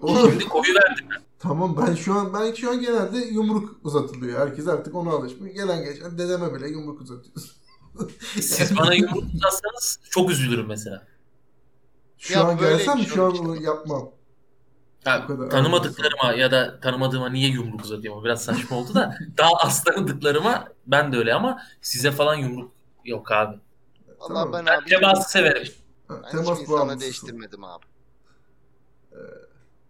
Oğlum, 0.00 0.30
Şimdi 0.30 0.44
koyu 0.48 0.74
verdim. 0.74 1.06
tamam 1.38 1.76
ben 1.86 1.94
şu 1.94 2.14
an 2.14 2.34
ben 2.34 2.52
şu 2.54 2.70
an 2.70 2.80
genelde 2.80 3.18
yumruk 3.18 3.76
uzatılıyor. 3.82 4.40
Herkes 4.40 4.68
artık 4.68 4.94
ona 4.94 5.10
alışmış. 5.10 5.52
Gelen 5.54 5.84
geçen 5.84 6.18
dedeme 6.18 6.54
bile 6.54 6.68
yumruk 6.68 7.00
uzatıyoruz. 7.00 7.56
Siz 8.40 8.76
bana 8.78 8.94
yumruk 8.94 9.24
uzatsanız 9.34 10.00
çok 10.10 10.30
üzülürüm 10.30 10.66
mesela. 10.66 11.06
Şu 12.18 12.32
Ya 12.34 12.44
an 12.44 12.58
gelsem 12.58 12.98
şu 12.98 13.24
an 13.24 13.30
işte. 13.34 13.64
yapmam. 13.64 14.10
Kadar. 15.04 15.50
tanımadıklarıma 15.50 16.32
ya 16.32 16.50
da 16.50 16.80
tanımadığıma 16.80 17.28
niye 17.28 17.48
yumruk 17.48 17.84
uzatıyorum? 17.84 18.20
O 18.20 18.24
Biraz 18.24 18.44
saçma 18.44 18.76
oldu 18.76 18.94
da. 18.94 19.18
Daha 19.38 19.50
az 19.60 19.84
tanıdıklarıma 19.84 20.68
ben 20.86 21.12
de 21.12 21.16
öyle 21.16 21.34
ama 21.34 21.62
size 21.82 22.10
falan 22.10 22.34
yumruk 22.34 22.72
yok 23.04 23.32
abi. 23.32 23.56
Allah 24.20 24.28
Tamam. 24.28 24.52
ben 24.52 24.66
Ben 24.66 24.78
abi 24.78 24.84
teması 24.88 25.30
severim. 25.30 25.72
Ha, 26.08 26.20
ben 26.24 26.30
temas 26.30 26.58
hiçbir 26.58 26.72
insanla 26.72 27.00
değiştirmedim 27.00 27.64
abi. 27.64 27.84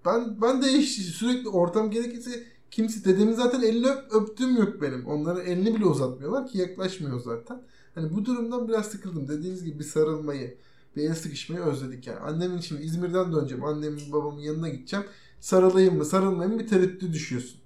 Ben 0.09 0.43
ben 0.43 0.63
değiş 0.63 0.91
sürekli 0.91 1.49
ortam 1.49 1.91
gerekirse 1.91 2.45
kimse 2.71 3.05
dedemin 3.05 3.33
zaten 3.33 3.61
elini 3.61 3.87
öp, 3.87 4.13
öptüğüm 4.13 4.57
yok 4.57 4.83
benim. 4.83 5.07
Onların 5.07 5.47
elini 5.47 5.75
bile 5.75 5.85
uzatmıyorlar 5.85 6.47
ki 6.47 6.59
yaklaşmıyor 6.59 7.21
zaten. 7.21 7.63
Hani 7.95 8.15
bu 8.15 8.25
durumdan 8.25 8.69
biraz 8.69 8.87
sıkıldım. 8.87 9.29
Dediğiniz 9.29 9.65
gibi 9.65 9.79
bir 9.79 9.85
sarılmayı, 9.85 10.59
bir 10.97 11.03
el 11.03 11.15
sıkışmayı 11.15 11.63
özledik 11.63 12.07
yani. 12.07 12.19
Annemin 12.19 12.59
şimdi 12.59 12.83
İzmir'den 12.83 13.33
döneceğim. 13.33 13.65
Annemin 13.65 14.13
babamın 14.13 14.41
yanına 14.41 14.69
gideceğim. 14.69 15.07
Sarılayım 15.41 15.97
mı, 15.97 16.05
sarılmayayım 16.05 16.57
mı 16.57 16.63
bir 16.63 16.69
tereddüt 16.69 17.15
düşüyorsun. 17.15 17.61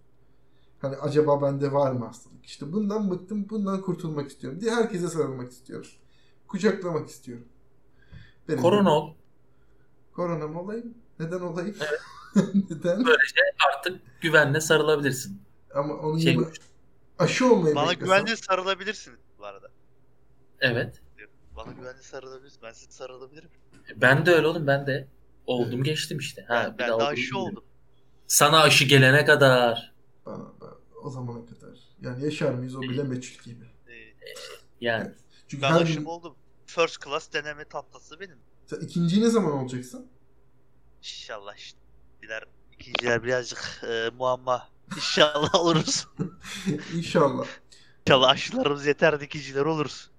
Hani 0.80 0.96
acaba 0.96 1.42
bende 1.42 1.72
var 1.72 1.92
mı 1.92 2.04
hastalık? 2.04 2.46
İşte 2.46 2.72
bundan 2.72 3.10
bıktım, 3.10 3.46
bundan 3.50 3.80
kurtulmak 3.80 4.30
istiyorum 4.30 4.60
diye 4.60 4.70
herkese 4.70 5.08
sarılmak 5.08 5.52
istiyorum. 5.52 5.90
Kucaklamak 6.48 7.08
istiyorum. 7.08 7.44
Benim 8.48 8.62
Korona 8.62 8.94
ol. 8.94 9.14
Korona 10.12 10.48
mı 10.48 10.60
olayım? 10.60 10.94
Neden 11.22 11.40
olayım? 11.40 11.76
Neden? 12.70 13.04
Artık 13.68 14.00
güvenle 14.20 14.60
sarılabilirsin. 14.60 15.42
Ama 15.74 15.94
onun 15.94 16.18
Şey- 16.18 16.32
gibi 16.34 16.44
aşı 17.18 17.52
olmayı 17.52 17.74
Bana 17.74 17.90
beklesem- 17.90 18.04
güvenli 18.04 18.36
sarılabilirsiniz 18.36 19.18
bu 19.38 19.44
arada. 19.44 19.68
Evet. 20.60 21.00
Bana 21.56 21.72
güvenli 21.72 22.02
sarılabilirsiniz. 22.02 22.62
Ben 22.62 22.72
size 22.72 22.90
sarılabilirim. 22.92 23.50
Ben 23.96 24.26
de 24.26 24.30
öyle 24.30 24.46
oğlum 24.46 24.66
ben 24.66 24.86
de 24.86 25.08
oldum 25.46 25.82
geçtim 25.82 26.18
işte. 26.18 26.44
Ha, 26.48 26.64
ben 26.66 26.72
bir 26.74 26.78
ben 26.78 26.88
daha 26.88 26.96
oldum 26.96 27.06
aşı 27.06 27.38
oldum. 27.38 27.64
Sana 28.26 28.60
aşı 28.62 28.84
gelene 28.84 29.24
kadar. 29.24 29.94
Bana, 30.26 30.44
ben- 30.60 31.02
o 31.04 31.10
zamana 31.10 31.46
kadar. 31.46 31.78
Yani 32.00 32.24
yaşar 32.24 32.52
mıyız 32.54 32.76
o 32.76 32.80
bile 32.82 33.02
meçhul 33.02 33.44
gibi. 33.44 33.64
Ee, 33.64 33.92
Yani 34.80 35.10
Çünkü 35.48 35.62
ben 35.62 35.72
aşım 35.72 35.96
gün... 35.96 36.04
oldum. 36.04 36.34
First 36.66 37.04
class 37.04 37.32
deneme 37.32 37.64
tatlısı 37.64 38.20
benim. 38.20 38.38
Sen 38.66 38.80
ikinciyi 38.80 39.22
ne 39.24 39.28
zaman 39.30 39.52
olacaksın? 39.52 40.06
İnşallah. 41.02 41.54
İkinciler, 41.56 42.44
ikinciler 42.78 43.24
birazcık 43.24 43.82
e, 43.88 44.10
muamma. 44.18 44.68
İnşallah 44.96 45.54
oluruz. 45.54 46.08
İnşallah. 46.96 47.46
İnşallah 48.06 48.28
aşılarımız 48.28 48.86
yeter 48.86 49.20
de 49.20 49.24
ikinciler 49.24 49.64
oluruz. 49.64 50.10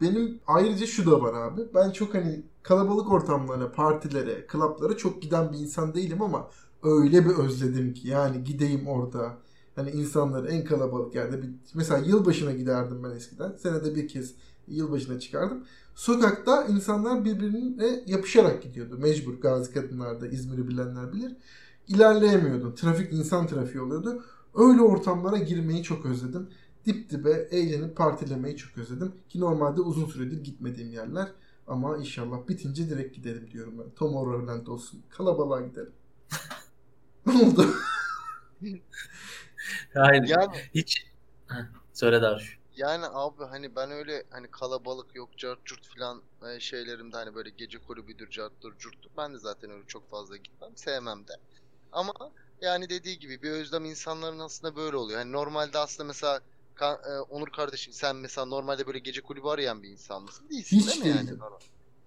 Benim 0.00 0.40
ayrıca 0.46 0.86
şu 0.86 1.10
da 1.10 1.22
var 1.22 1.34
abi. 1.34 1.60
Ben 1.74 1.90
çok 1.90 2.14
hani 2.14 2.42
kalabalık 2.62 3.12
ortamlara, 3.12 3.72
partilere, 3.72 4.46
klaplara 4.46 4.96
çok 4.96 5.22
giden 5.22 5.52
bir 5.52 5.58
insan 5.58 5.94
değilim 5.94 6.22
ama 6.22 6.50
öyle 6.82 7.24
bir 7.24 7.30
özledim 7.30 7.94
ki. 7.94 8.08
Yani 8.08 8.44
gideyim 8.44 8.88
orada. 8.88 9.38
Hani 9.76 9.90
insanları 9.90 10.48
en 10.48 10.64
kalabalık 10.64 11.14
yerde 11.14 11.42
bir 11.42 11.50
mesela 11.74 12.06
yılbaşına 12.06 12.52
giderdim 12.52 13.04
ben 13.04 13.10
eskiden. 13.10 13.56
Senede 13.56 13.94
bir 13.94 14.08
kez 14.08 14.34
yılbaşına 14.68 15.20
çıkardım. 15.20 15.64
Sokakta 15.94 16.64
insanlar 16.64 17.24
birbirine 17.24 18.02
yapışarak 18.06 18.62
gidiyordu. 18.62 18.98
Mecbur 18.98 19.40
Gazi 19.40 19.74
Kadınlar'da 19.74 20.28
İzmir'i 20.28 20.68
bilenler 20.68 21.12
bilir. 21.12 21.36
İlerleyemiyordun. 21.88 22.74
Trafik 22.74 23.12
insan 23.12 23.46
trafiği 23.46 23.82
oluyordu. 23.82 24.24
Öyle 24.54 24.80
ortamlara 24.80 25.38
girmeyi 25.38 25.82
çok 25.82 26.06
özledim. 26.06 26.48
Dip 26.86 27.10
dibe 27.10 27.48
eğlenip 27.50 27.96
partilemeyi 27.96 28.56
çok 28.56 28.78
özledim. 28.78 29.12
Ki 29.28 29.40
normalde 29.40 29.80
uzun 29.80 30.06
süredir 30.06 30.44
gitmediğim 30.44 30.92
yerler. 30.92 31.28
Ama 31.66 31.98
inşallah 31.98 32.48
bitince 32.48 32.90
direkt 32.90 33.16
gidelim 33.16 33.50
diyorum 33.52 33.78
ben. 33.78 33.90
Tomorrowland 33.90 34.66
olsun. 34.66 35.02
Kalabalığa 35.10 35.60
gidelim. 35.60 35.92
ne 37.26 37.32
oldu? 37.32 37.66
hayır 39.94 40.28
Yani 40.28 40.56
hiç 40.74 41.06
söyle 41.92 42.22
Darş. 42.22 42.58
Yani 42.74 43.06
abi 43.06 43.44
hani 43.44 43.76
ben 43.76 43.90
öyle 43.90 44.24
hani 44.30 44.50
kalabalık 44.50 45.14
yok 45.14 45.36
cart 45.38 45.64
curt 45.64 45.86
filan 45.86 46.24
e, 46.48 46.60
şeylerimde 46.60 47.16
hani 47.16 47.34
böyle 47.34 47.50
gece 47.50 47.78
kulübüdür 47.78 48.30
carttır 48.30 48.76
curttur. 48.78 49.10
Ben 49.16 49.34
de 49.34 49.38
zaten 49.38 49.70
öyle 49.70 49.86
çok 49.86 50.10
fazla 50.10 50.36
gitmem 50.36 50.76
sevmem 50.76 51.26
de. 51.28 51.32
Ama 51.92 52.12
yani 52.60 52.88
dediği 52.90 53.18
gibi 53.18 53.42
bir 53.42 53.50
özlem 53.50 53.84
insanların 53.84 54.38
aslında 54.38 54.76
böyle 54.76 54.96
oluyor. 54.96 55.18
Hani 55.18 55.32
normalde 55.32 55.78
aslında 55.78 56.06
mesela 56.06 56.40
Ka- 56.76 57.16
e, 57.16 57.20
Onur 57.20 57.48
kardeşim 57.48 57.92
sen 57.92 58.16
mesela 58.16 58.44
normalde 58.46 58.86
böyle 58.86 58.98
gece 58.98 59.20
kulübü 59.22 59.48
arayan 59.48 59.82
bir 59.82 59.88
insan 59.90 60.22
mısın? 60.22 60.48
Değilsin 60.50 60.86
Hiç 60.86 60.86
değil 60.86 60.98
mi 60.98 61.08
yani? 61.08 61.30
değilim. 61.30 61.40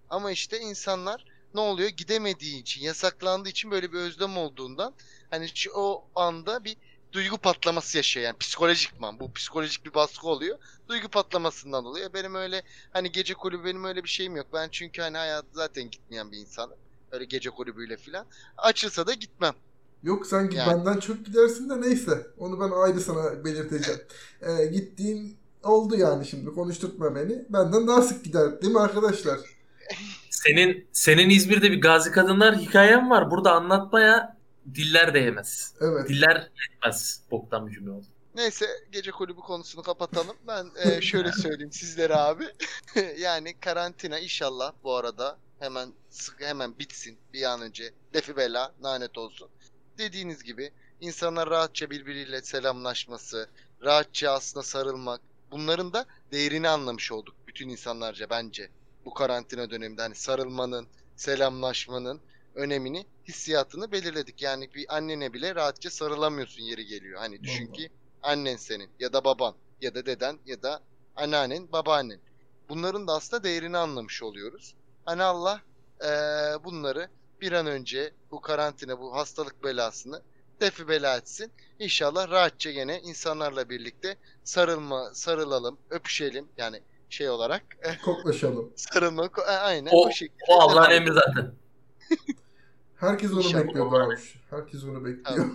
Ama 0.10 0.32
işte 0.32 0.60
insanlar 0.60 1.26
ne 1.54 1.60
oluyor? 1.62 1.90
Gidemediği 1.90 2.62
için, 2.62 2.82
yasaklandığı 2.82 3.50
için 3.50 3.72
böyle 3.72 3.94
bir 3.94 3.98
özlem 3.98 4.38
olduğundan 4.38 4.96
hani 5.30 5.48
o 5.76 6.10
anda 6.16 6.64
bir 6.64 6.78
duygu 7.12 7.38
patlaması 7.38 7.98
yaşıyor 7.98 8.26
yani 8.26 8.38
psikolojikman 8.38 9.20
bu 9.20 9.34
psikolojik 9.34 9.86
bir 9.86 9.94
baskı 9.94 10.28
oluyor 10.28 10.58
duygu 10.90 11.08
patlamasından 11.08 11.86
oluyor 11.86 12.14
benim 12.14 12.36
öyle 12.36 12.62
hani 12.94 13.12
gece 13.12 13.34
kulübü 13.34 13.66
benim 13.66 13.84
öyle 13.84 14.04
bir 14.04 14.10
şeyim 14.10 14.36
yok 14.36 14.48
ben 14.54 14.70
çünkü 14.72 15.02
hani 15.02 15.18
hayat 15.18 15.46
zaten 15.52 15.90
gitmeyen 15.90 16.32
bir 16.32 16.38
insanım 16.38 16.78
öyle 17.12 17.26
gece 17.26 17.50
kulübüyle 17.50 17.98
filan 17.98 18.26
açılsa 18.58 19.08
da 19.08 19.14
gitmem 19.14 19.54
Yok 20.04 20.28
sen 20.28 20.50
git 20.50 20.58
Yani. 20.58 20.72
benden 20.72 21.00
çok 21.00 21.26
gidersin 21.26 21.70
de 21.70 21.82
neyse. 21.82 22.28
Onu 22.38 22.60
ben 22.60 22.72
ayrı 22.72 23.00
sana 23.00 23.46
belirteceğim. 23.46 24.00
Ee, 24.42 24.66
gittiğin 24.66 25.38
oldu 25.64 25.96
yani 25.98 26.26
şimdi. 26.26 26.50
Konuşturtma 26.50 27.16
beni. 27.16 27.46
Benden 27.50 27.88
daha 27.88 28.02
sık 28.02 28.24
gider. 28.26 28.62
Değil 28.62 28.74
mi 28.74 28.80
arkadaşlar? 28.80 29.40
Senin 30.30 30.88
senin 30.92 31.30
İzmir'de 31.30 31.72
bir 31.72 31.82
Gazi 31.82 32.12
Kadınlar 32.12 32.58
hikayen 32.58 33.10
var. 33.10 33.32
Burada 33.32 33.52
anlatmaya 33.52 34.37
diller 34.76 35.14
değmez. 35.14 35.74
Evet. 35.82 36.10
Diller 36.10 36.52
yetmez. 36.70 37.22
Boktan 37.32 37.68
bir 37.68 37.74
cümle 37.74 37.92
oldu. 37.92 38.06
Neyse 38.36 38.66
gece 38.92 39.12
kulübü 39.12 39.42
konusunu 39.42 39.84
kapatalım. 39.84 40.38
Ben 40.48 40.68
e, 40.76 41.02
şöyle 41.02 41.32
söyleyeyim 41.32 41.72
sizlere 41.72 42.16
abi. 42.16 42.44
yani 43.18 43.60
karantina 43.60 44.20
inşallah 44.20 44.74
bu 44.84 44.96
arada 44.96 45.38
hemen 45.60 45.94
sık 46.10 46.42
hemen 46.42 46.80
bitsin 46.80 47.18
bir 47.34 47.44
an 47.44 47.62
önce. 47.62 47.94
Defi 48.14 48.38
bela 48.38 48.74
lanet 48.84 49.18
olsun. 49.18 49.50
Dediğiniz 49.98 50.44
gibi 50.44 50.72
insanlar 51.02 51.50
rahatça 51.50 51.90
birbiriyle 51.90 52.42
selamlaşması, 52.42 53.50
rahatça 53.84 54.32
aslında 54.32 54.64
sarılmak. 54.64 55.22
Bunların 55.52 55.94
da 55.94 56.06
değerini 56.32 56.70
anlamış 56.70 57.12
olduk 57.12 57.36
bütün 57.48 57.70
insanlarca 57.70 58.30
bence. 58.30 58.70
Bu 59.06 59.14
karantina 59.14 59.70
döneminde 59.70 60.02
hani 60.02 60.16
sarılmanın, 60.16 60.88
selamlaşmanın 61.16 62.22
önemini, 62.58 63.06
hissiyatını 63.28 63.92
belirledik. 63.92 64.42
Yani 64.42 64.74
bir 64.74 64.96
annene 64.96 65.34
bile 65.34 65.56
rahatça 65.56 65.90
sarılamıyorsun 65.90 66.64
yeri 66.64 66.86
geliyor. 66.86 67.20
Hani 67.20 67.44
düşün 67.44 67.66
Vallahi. 67.68 67.78
ki 67.78 67.90
annen 68.22 68.56
senin 68.56 68.90
ya 69.00 69.14
da 69.14 69.24
baban 69.24 69.56
ya 69.82 69.96
da 69.96 70.06
deden 70.06 70.40
ya 70.46 70.62
da 70.62 70.80
anneannen, 71.16 71.72
babaannen. 71.72 72.20
Bunların 72.70 73.08
da 73.08 73.14
aslında 73.14 73.44
değerini 73.44 73.78
anlamış 73.78 74.24
oluyoruz. 74.24 74.76
Hani 75.06 75.24
Allah 75.24 75.62
eee, 76.04 76.56
bunları 76.64 77.10
bir 77.42 77.52
an 77.52 77.68
önce 77.68 78.14
bu 78.32 78.42
karantina, 78.42 79.00
bu 79.00 79.16
hastalık 79.16 79.64
belasını 79.64 80.22
defi 80.62 80.88
bela 80.88 81.18
etsin. 81.18 81.52
İnşallah 81.80 82.30
rahatça 82.30 82.72
gene 82.72 83.00
insanlarla 83.02 83.70
birlikte 83.70 84.18
sarılma, 84.44 85.12
sarılalım, 85.14 85.78
öpüşelim. 85.90 86.50
Yani 86.58 86.82
şey 87.10 87.30
olarak 87.30 87.64
Koklaşalım. 88.06 88.74
sarılma, 88.76 89.26
ko- 89.26 89.42
a- 89.46 89.60
aynen 89.60 89.92
O- 89.94 90.08
o 90.08 90.12
şekilde. 90.12 90.44
O 90.50 90.62
Allah'ın 90.62 90.92
emri 90.92 91.14
zaten. 91.14 91.52
Herkes 92.98 93.32
onu 93.32 93.40
İnşallah. 93.42 93.64
bekliyor 93.64 93.92
Davuş. 93.92 94.36
Herkes 94.50 94.84
onu 94.84 95.06
bekliyor. 95.06 95.46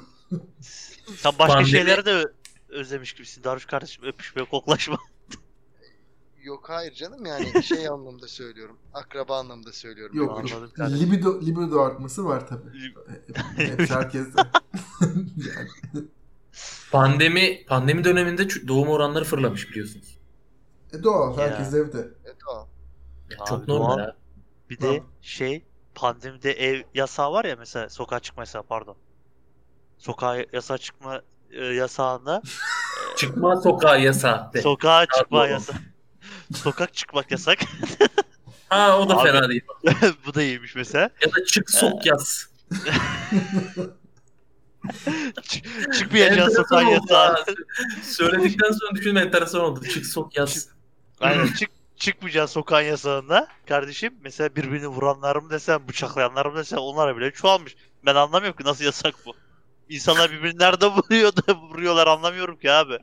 Sen 0.60 1.32
başka 1.38 1.58
Pandemi- 1.58 1.66
şeyleri 1.66 2.04
de 2.04 2.24
özlemiş 2.68 3.12
gibisin. 3.12 3.44
Daruş 3.44 3.66
kardeşim 3.66 4.04
öpüşme, 4.04 4.44
koklaşma. 4.44 4.98
Yok 6.42 6.68
hayır 6.70 6.94
canım 6.94 7.26
yani 7.26 7.62
şey 7.64 7.88
anlamda 7.88 8.28
söylüyorum. 8.28 8.78
Akraba 8.94 9.38
anlamda 9.38 9.72
söylüyorum. 9.72 10.16
Yok. 10.16 10.44
Libido, 10.80 11.40
libido 11.40 11.80
artması 11.80 12.24
var 12.24 12.48
tabii. 12.48 12.94
Hepsi 13.56 13.94
herkeste. 13.94 14.42
yani, 15.36 15.68
Pandemi 16.92 17.66
pandemi 17.66 18.04
döneminde 18.04 18.48
doğum 18.68 18.88
oranları 18.88 19.24
fırlamış 19.24 19.70
biliyorsunuz. 19.70 20.18
e, 20.92 21.02
doğal. 21.02 21.38
Ya. 21.38 21.44
Herkes 21.44 21.74
evde. 21.74 22.08
Evet, 22.24 22.36
tamam. 22.46 22.68
Ya 23.30 23.36
Abi 23.40 23.48
çok 23.48 23.68
normal 23.68 23.98
doğal. 23.98 24.10
Bir 24.70 24.80
de 24.80 25.02
şey 25.22 25.64
pandemide 25.94 26.52
ev 26.52 26.82
yasağı 26.94 27.32
var 27.32 27.44
ya 27.44 27.56
mesela 27.58 27.88
sokağa 27.88 28.20
çıkma 28.20 28.42
yasağı 28.42 28.62
pardon. 28.62 28.96
Sokağa 29.98 30.36
yasağa 30.52 30.78
çıkma 30.78 31.22
e, 31.50 31.64
yasağında 31.64 32.42
Çıkma 33.16 33.56
sokağa 33.60 33.96
yasağı. 33.96 34.52
de. 34.54 34.62
sokağa 34.62 35.06
çıkma 35.18 35.46
yasağı. 35.46 35.76
Sokak 36.54 36.94
çıkmak 36.94 37.30
yasak. 37.30 37.58
ha 38.68 38.98
o 38.98 39.08
da 39.08 39.16
Abi- 39.16 39.28
fena 39.30 39.48
değil. 39.48 39.62
Bu 40.26 40.34
da 40.34 40.42
iyiymiş 40.42 40.74
mesela. 40.74 41.10
Ya 41.22 41.32
da 41.32 41.44
çık 41.44 41.70
sok 41.70 42.06
yaz. 42.06 42.46
Ç- 45.36 45.98
çıkmayacaksın 45.98 46.40
Enteresan 46.40 46.62
sokağın 46.62 46.84
oldu 46.86 46.92
yasağı. 46.92 47.36
Söyledikten 48.02 48.70
sonra 48.70 48.94
düşünme 48.94 49.20
enteresan 49.20 49.60
oldu. 49.60 49.84
Çık 49.84 50.06
sok 50.06 50.36
yaz. 50.36 50.68
Aynen 51.20 51.46
çık 51.46 51.70
çıkmayacaksın 52.02 52.54
sokağın 52.54 52.82
yasağında. 52.82 53.48
Kardeşim 53.68 54.14
mesela 54.24 54.56
birbirini 54.56 54.88
vuranlar 54.88 55.36
mı 55.36 55.50
desem, 55.50 55.88
bıçaklayanlar 55.88 56.46
mı 56.46 56.56
desem 56.56 56.78
onlara 56.78 57.16
bile 57.16 57.30
çoğalmış. 57.30 57.76
Ben 58.06 58.14
anlamıyorum 58.14 58.56
ki 58.58 58.64
nasıl 58.64 58.84
yasak 58.84 59.14
bu. 59.26 59.34
İnsanlar 59.88 60.30
birbirini 60.32 60.58
nerede 60.58 60.86
vuruyor 60.86 61.32
da 61.36 61.54
vuruyorlar 61.70 62.06
anlamıyorum 62.06 62.56
ki 62.58 62.70
abi. 62.72 62.98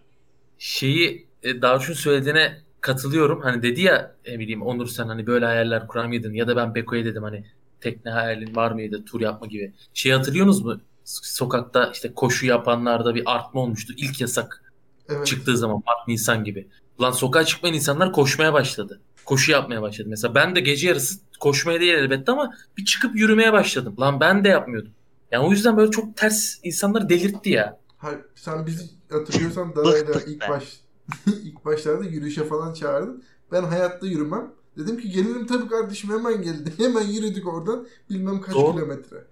Şeyi 0.58 1.28
e, 1.44 1.62
Davuş'un 1.62 1.94
söylediğine 1.94 2.58
katılıyorum. 2.82 3.42
Hani 3.42 3.64
dedi 3.64 3.82
ya 3.82 4.16
ne 4.28 4.40
bileyim 4.40 4.62
Onur 4.62 4.88
sen 4.88 5.08
hani 5.08 5.28
böyle 5.28 5.46
hayaller 5.46 5.88
kurar 5.88 6.06
mıydın? 6.06 6.34
Ya 6.34 6.48
da 6.48 6.56
ben 6.56 6.76
Beko'ya 6.76 7.06
dedim 7.06 7.24
hani 7.24 7.46
tekne 7.82 8.12
hayalin 8.12 8.56
var 8.56 8.72
mıydı? 8.72 9.06
Tur 9.06 9.22
yapma 9.22 9.48
gibi. 9.48 9.74
Şey 9.94 10.12
hatırlıyorsunuz 10.12 10.66
mu? 10.66 10.82
Sokakta 11.04 11.92
işte 11.94 12.14
koşu 12.14 12.46
yapanlarda 12.46 13.16
bir 13.16 13.24
artma 13.26 13.62
olmuştu. 13.62 13.94
İlk 13.98 14.22
yasak 14.22 14.64
Evet. 15.10 15.28
çıktığı 15.28 15.58
zaman 15.58 15.84
Mart 15.86 16.08
Nisan 16.08 16.44
gibi. 16.44 16.68
Lan 17.02 17.12
sokağa 17.12 17.46
çıkmayan 17.46 17.76
insanlar 17.76 18.14
koşmaya 18.14 18.54
başladı. 18.54 19.02
Koşu 19.26 19.52
yapmaya 19.52 19.82
başladı. 19.82 20.10
Mesela 20.10 20.36
ben 20.36 20.56
de 20.56 20.60
gece 20.60 20.88
yarısı 20.88 21.20
koşmaya 21.40 21.80
değil 21.80 21.94
elbette 21.94 22.32
ama 22.32 22.54
bir 22.78 22.86
çıkıp 22.86 23.16
yürümeye 23.16 23.54
başladım. 23.54 23.96
Lan 24.00 24.20
ben 24.20 24.44
de 24.44 24.50
yapmıyordum. 24.50 24.92
Yani 25.32 25.46
o 25.48 25.52
yüzden 25.52 25.78
böyle 25.78 25.92
çok 25.92 26.18
ters 26.18 26.56
insanları 26.64 27.10
delirtti 27.10 27.50
ya. 27.50 27.80
Hayır, 27.98 28.20
sen 28.36 28.66
bizi 28.66 28.84
hatırlıyorsan 29.12 29.76
Daray'la 29.76 30.22
ilk 30.28 30.50
baş 30.50 30.80
ilk 31.44 31.66
başlarda 31.66 32.04
yürüyüşe 32.04 32.44
falan 32.44 32.74
çağırdın. 32.74 33.24
Ben 33.52 33.64
hayatta 33.64 34.08
yürümem. 34.08 34.52
Dedim 34.78 34.98
ki 34.98 35.10
gelirim 35.10 35.48
tabii 35.48 35.68
kardeşim 35.68 36.10
hemen 36.10 36.42
geldi. 36.42 36.74
Hemen 36.78 37.08
yürüdük 37.08 37.48
oradan 37.48 37.88
bilmem 38.10 38.42
kaç 38.42 38.56
Doğru. 38.56 38.76
kilometre. 38.76 39.24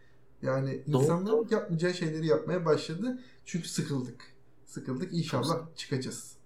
Yani 0.42 0.84
Doğru, 0.92 1.04
insanlar 1.04 1.32
doğru. 1.32 1.48
yapmayacağı 1.52 1.94
şeyleri 1.94 2.28
yapmaya 2.28 2.66
başladı. 2.66 3.20
Çünkü 3.46 3.70
sıkıldık. 3.70 4.24
Sıkıldık 4.66 5.14
inşallah 5.14 5.58
çıkacağız. 5.76 6.37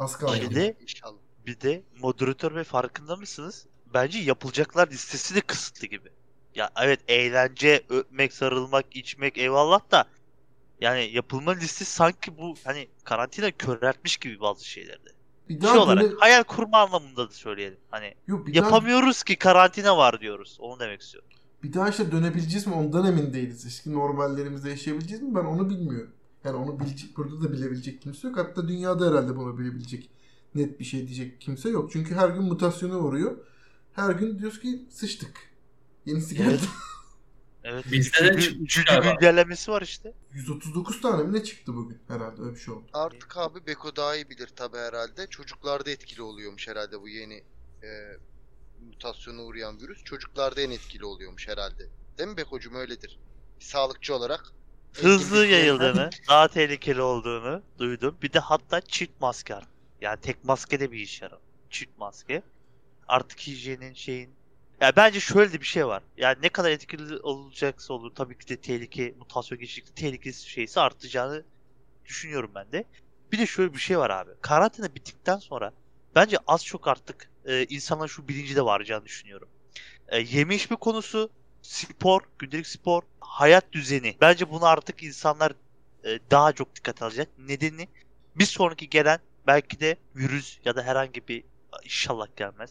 Az 0.00 0.16
kaldı. 0.18 0.38
Bir 0.40 0.54
de 0.54 0.76
İnşallah. 0.80 1.18
bir 1.46 1.60
de 1.60 1.82
moderatör 2.00 2.54
ve 2.54 2.64
farkında 2.64 3.16
mısınız? 3.16 3.66
Bence 3.94 4.18
yapılacaklar 4.18 4.88
listesi 4.90 5.34
de 5.34 5.40
kısıtlı 5.40 5.86
gibi. 5.86 6.08
Ya 6.54 6.70
evet 6.82 7.00
eğlence, 7.08 7.82
öpmek, 7.88 8.32
sarılmak, 8.32 8.96
içmek 8.96 9.38
eyvallah 9.38 9.90
da 9.90 10.04
yani 10.80 11.10
yapılma 11.12 11.52
listesi 11.52 11.92
sanki 11.92 12.38
bu 12.38 12.54
hani 12.64 12.88
karantina 13.04 13.50
köreltmiş 13.50 14.16
gibi 14.16 14.40
bazı 14.40 14.68
şeylerde. 14.68 15.08
Bir 15.48 15.54
Şey 15.54 15.62
daha 15.62 15.78
olarak 15.78 16.04
böyle- 16.04 16.16
hayal 16.20 16.42
kurma 16.42 16.78
anlamında 16.78 17.28
da 17.28 17.32
söyleyelim. 17.32 17.78
Hani 17.90 18.14
Yok, 18.26 18.46
bir 18.46 18.54
daha, 18.54 18.64
yapamıyoruz 18.64 19.22
ki 19.22 19.36
karantina 19.36 19.96
var 19.96 20.20
diyoruz. 20.20 20.56
Onu 20.60 20.80
demek 20.80 21.00
istiyorum. 21.00 21.28
bir 21.62 21.72
daha 21.72 21.88
işte 21.88 22.12
dönebileceğiz 22.12 22.66
mi 22.66 22.74
ondan 22.74 23.06
emin 23.06 23.32
değiliz. 23.32 23.66
Eski 23.66 23.92
normallerimizde 23.94 24.70
yaşayabileceğiz 24.70 25.22
mi 25.22 25.34
ben 25.34 25.44
onu 25.44 25.70
bilmiyorum. 25.70 26.12
Yani 26.44 26.56
onu 26.56 26.80
bilecek, 26.80 27.16
burada 27.16 27.42
da 27.42 27.52
bilebilecek 27.52 28.02
kimse 28.02 28.28
yok. 28.28 28.36
Hatta 28.36 28.68
dünyada 28.68 29.10
herhalde 29.10 29.36
bunu 29.36 29.58
bilebilecek 29.58 30.10
net 30.54 30.80
bir 30.80 30.84
şey 30.84 31.06
diyecek 31.06 31.40
kimse 31.40 31.68
yok. 31.68 31.92
Çünkü 31.92 32.14
her 32.14 32.28
gün 32.28 32.42
mutasyona 32.42 32.98
uğruyor. 32.98 33.36
Her 33.92 34.10
gün 34.10 34.38
diyoruz 34.38 34.60
ki 34.60 34.86
sıçtık. 34.90 35.50
Yenisi 36.06 36.34
geldi. 36.34 36.48
Evet. 36.50 36.60
Evet. 37.64 37.84
Bizde 37.92 38.34
de 38.34 38.40
çıkmış 38.40 38.74
güncellemesi 38.74 39.70
var 39.70 39.82
işte. 39.82 40.14
139 40.32 41.00
tane 41.00 41.22
mi 41.22 41.32
ne 41.32 41.44
çıktı 41.44 41.74
bugün 41.74 41.98
herhalde 42.08 42.42
öyle 42.42 42.54
bir 42.54 42.60
şey 42.60 42.74
oldu. 42.74 42.86
Artık 42.92 43.36
abi 43.36 43.66
Beko 43.66 43.96
daha 43.96 44.16
iyi 44.16 44.30
bilir 44.30 44.46
tabi 44.46 44.76
herhalde. 44.76 45.26
Çocuklarda 45.26 45.90
etkili 45.90 46.22
oluyormuş 46.22 46.68
herhalde 46.68 47.00
bu 47.00 47.08
yeni 47.08 47.34
e, 47.82 47.88
mutasyona 48.86 49.42
uğrayan 49.42 49.80
virüs. 49.80 50.04
Çocuklarda 50.04 50.60
en 50.60 50.70
etkili 50.70 51.04
oluyormuş 51.04 51.48
herhalde. 51.48 51.88
Değil 52.18 52.28
mi 52.28 52.36
Beko'cum 52.36 52.74
öyledir. 52.74 53.18
Bir 53.60 53.64
sağlıkçı 53.64 54.14
olarak. 54.14 54.52
Hızlı 54.92 55.46
yayıldığını, 55.46 56.10
daha 56.28 56.48
tehlikeli 56.48 57.02
olduğunu 57.02 57.62
duydum. 57.78 58.18
Bir 58.22 58.32
de 58.32 58.38
hatta 58.38 58.80
çift 58.80 59.20
maske. 59.20 59.54
Yani 60.00 60.20
tek 60.20 60.44
maske 60.44 60.80
de 60.80 60.92
bir 60.92 60.98
iş 60.98 61.22
yarar. 61.22 61.38
Çift 61.70 61.98
maske. 61.98 62.42
Artık 63.08 63.40
hijyenin 63.40 63.92
şeyin 63.92 64.30
ya 64.80 64.92
bence 64.96 65.20
şöyle 65.20 65.52
de 65.52 65.60
bir 65.60 65.66
şey 65.66 65.86
var. 65.86 66.02
Yani 66.16 66.38
ne 66.42 66.48
kadar 66.48 66.70
etkili 66.70 67.20
olacaksa 67.20 67.94
olur 67.94 68.14
tabii 68.14 68.38
ki 68.38 68.48
de 68.48 68.56
tehlike, 68.56 69.14
mutasyon 69.18 69.60
geçişlikte 69.60 69.94
tehlikesi 69.94 70.50
şeysi 70.50 70.80
artacağını 70.80 71.44
düşünüyorum 72.04 72.50
ben 72.54 72.72
de. 72.72 72.84
Bir 73.32 73.38
de 73.38 73.46
şöyle 73.46 73.72
bir 73.72 73.78
şey 73.78 73.98
var 73.98 74.10
abi. 74.10 74.30
Karantina 74.40 74.94
bittikten 74.94 75.36
sonra 75.36 75.72
bence 76.14 76.36
az 76.46 76.64
çok 76.64 76.88
artık 76.88 77.30
e, 77.44 77.64
insanların 77.64 78.08
şu 78.08 78.28
bilinci 78.28 78.56
de 78.56 78.64
varacağını 78.64 79.04
düşünüyorum. 79.04 79.48
E, 80.08 80.20
yeme 80.20 80.54
içme 80.54 80.76
konusu, 80.76 81.30
spor, 81.62 82.20
gündelik 82.38 82.66
spor, 82.66 83.02
hayat 83.20 83.72
düzeni. 83.72 84.16
Bence 84.20 84.50
bunu 84.50 84.66
artık 84.66 85.02
insanlar 85.02 85.52
e, 86.04 86.18
daha 86.30 86.52
çok 86.52 86.76
dikkat 86.76 87.02
alacak. 87.02 87.28
Nedeni 87.38 87.88
bir 88.36 88.44
sonraki 88.44 88.88
gelen 88.90 89.18
belki 89.46 89.80
de 89.80 89.96
virüs 90.16 90.58
ya 90.64 90.76
da 90.76 90.82
herhangi 90.82 91.28
bir 91.28 91.44
inşallah 91.84 92.26
gelmez. 92.36 92.70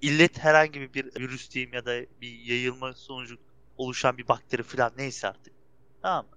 İllet 0.00 0.38
herhangi 0.38 0.94
bir 0.94 1.04
virüs 1.20 1.50
diyeyim 1.50 1.74
ya 1.74 1.86
da 1.86 2.00
bir 2.20 2.38
yayılma 2.38 2.92
sonucu 2.92 3.36
oluşan 3.76 4.18
bir 4.18 4.28
bakteri 4.28 4.62
falan 4.62 4.92
neyse 4.96 5.28
artık. 5.28 5.52
Tamam 6.02 6.26
mı? 6.26 6.36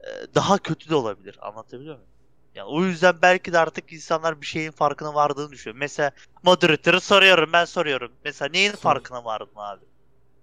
E, 0.00 0.34
daha 0.34 0.58
kötü 0.58 0.90
de 0.90 0.94
olabilir. 0.94 1.38
Anlatabiliyor 1.42 1.94
muyum? 1.94 2.10
Yani 2.54 2.68
o 2.68 2.84
yüzden 2.84 3.22
belki 3.22 3.52
de 3.52 3.58
artık 3.58 3.92
insanlar 3.92 4.40
bir 4.40 4.46
şeyin 4.46 4.70
farkına 4.70 5.14
vardığını 5.14 5.52
düşünüyor. 5.52 5.78
Mesela 5.78 6.10
moderatörü 6.42 7.00
soruyorum 7.00 7.52
ben 7.52 7.64
soruyorum. 7.64 8.12
Mesela 8.24 8.48
neyin 8.48 8.70
Sor. 8.70 8.78
farkına 8.78 9.24
vardın 9.24 9.56
abi? 9.56 9.84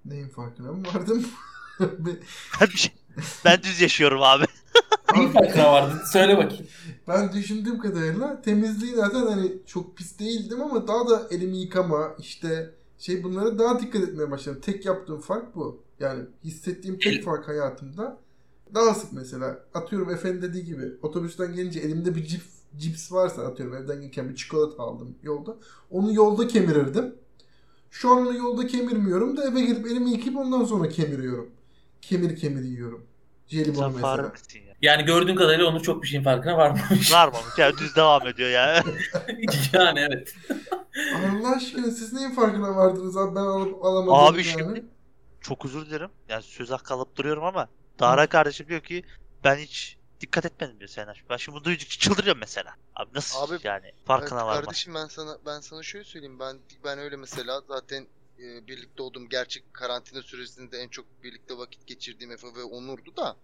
Neyin 0.05 0.29
farkına 0.29 0.71
mı 0.71 0.83
vardım? 0.95 1.25
Ben, 2.61 2.65
şey- 2.65 2.91
ben 3.45 3.63
düz 3.63 3.81
yaşıyorum 3.81 4.23
abi. 4.23 4.45
Neyin 5.15 5.29
farkına 5.31 5.71
vardın? 5.71 5.99
Söyle 6.11 6.37
bakayım. 6.37 6.65
ben 7.07 7.33
düşündüğüm 7.33 7.79
kadarıyla 7.79 8.41
temizliği 8.41 8.95
zaten 8.95 9.27
hani 9.27 9.51
çok 9.65 9.97
pis 9.97 10.19
değildim 10.19 10.61
ama 10.61 10.87
daha 10.87 11.09
da 11.09 11.27
elimi 11.31 11.57
yıkama 11.57 12.15
işte 12.19 12.69
şey 12.97 13.23
bunlara 13.23 13.59
daha 13.59 13.79
dikkat 13.79 14.01
etmeye 14.01 14.31
başladım. 14.31 14.61
Tek 14.65 14.85
yaptığım 14.85 15.21
fark 15.21 15.55
bu. 15.55 15.83
Yani 15.99 16.23
hissettiğim 16.43 16.99
tek 16.99 17.23
fark 17.23 17.47
hayatımda 17.47 18.17
daha 18.73 18.93
sık 18.93 19.13
mesela 19.13 19.59
atıyorum 19.73 20.09
efendi 20.09 20.41
dediği 20.41 20.65
gibi 20.65 20.85
otobüsten 21.01 21.53
gelince 21.55 21.79
elimde 21.79 22.15
bir 22.15 22.25
cif 22.25 22.45
cips 22.77 23.11
varsa 23.11 23.41
atıyorum 23.41 23.75
evden 23.75 24.01
gelirken 24.01 24.29
bir 24.29 24.35
çikolata 24.35 24.83
aldım 24.83 25.15
yolda. 25.23 25.55
Onu 25.91 26.13
yolda 26.13 26.47
kemirirdim. 26.47 27.15
Şu 27.91 28.09
an 28.11 28.17
onu 28.17 28.37
yolda 28.37 28.67
kemirmiyorum 28.67 29.37
da 29.37 29.43
eve 29.49 29.61
gidip 29.61 29.85
elimi 29.85 30.09
yıkayıp 30.09 30.37
ondan 30.37 30.65
sonra 30.65 30.89
kemiriyorum. 30.89 31.49
Kemir 32.01 32.35
kemir 32.35 32.63
yiyorum. 32.63 33.05
Jelibon 33.47 33.81
Sen 33.81 33.91
mesela. 33.91 34.21
ya? 34.67 34.75
Yani 34.81 35.05
gördüğün 35.05 35.35
kadarıyla 35.35 35.65
Onur 35.65 35.79
çok 35.81 36.03
bir 36.03 36.07
şeyin 36.07 36.23
farkına 36.23 36.57
varmamış. 36.57 37.11
Varmamış 37.13 37.57
ya 37.57 37.77
düz 37.77 37.95
devam 37.95 38.27
ediyor 38.27 38.49
ya. 38.49 38.75
yani 39.73 39.99
evet. 39.99 40.35
Allah 41.15 41.55
aşkına 41.55 41.91
siz 41.91 42.13
neyin 42.13 42.31
farkına 42.31 42.75
vardınız 42.75 43.17
abi 43.17 43.35
ben 43.35 43.41
alıp 43.41 43.85
alamadım 43.85 44.13
Abi 44.13 44.37
yani. 44.37 44.47
şimdi 44.47 44.85
çok 45.41 45.65
özür 45.65 45.85
dilerim. 45.85 46.09
Yani 46.29 46.43
söz 46.43 46.71
hakkı 46.71 46.93
alıp 46.93 47.15
duruyorum 47.15 47.43
ama 47.43 47.67
Dara 47.99 48.27
kardeşim 48.27 48.67
diyor 48.67 48.81
ki 48.81 49.03
ben 49.43 49.55
hiç 49.55 49.97
dikkat 50.21 50.45
etmedim 50.45 50.79
diyor 50.79 51.07
Aşk. 51.07 51.25
Ben 51.29 51.37
şimdi 51.37 51.55
bunu 51.55 51.63
duydukça 51.63 51.99
çıldırıyorum 51.99 52.39
mesela. 52.39 52.75
Abi 52.95 53.09
nasıl 53.13 53.39
Abi, 53.39 53.59
yani 53.63 53.91
farkına 54.05 54.39
Evet, 54.39 54.47
varma. 54.47 54.61
Kardeşim 54.61 54.95
ben 54.95 55.05
sana 55.05 55.37
ben 55.45 55.59
sana 55.59 55.83
şöyle 55.83 56.05
söyleyeyim. 56.05 56.39
Ben 56.39 56.59
ben 56.83 56.99
öyle 56.99 57.15
mesela 57.15 57.61
zaten 57.67 58.07
e, 58.39 58.67
birlikte 58.67 59.03
olduğum 59.03 59.29
gerçek 59.29 59.73
karantina 59.73 60.21
süresinde 60.21 60.77
en 60.77 60.87
çok 60.87 61.23
birlikte 61.23 61.57
vakit 61.57 61.87
geçirdiğim 61.87 62.31
Efe 62.31 62.47
ve 62.55 62.63
Onur'du 62.63 63.15
da 63.17 63.35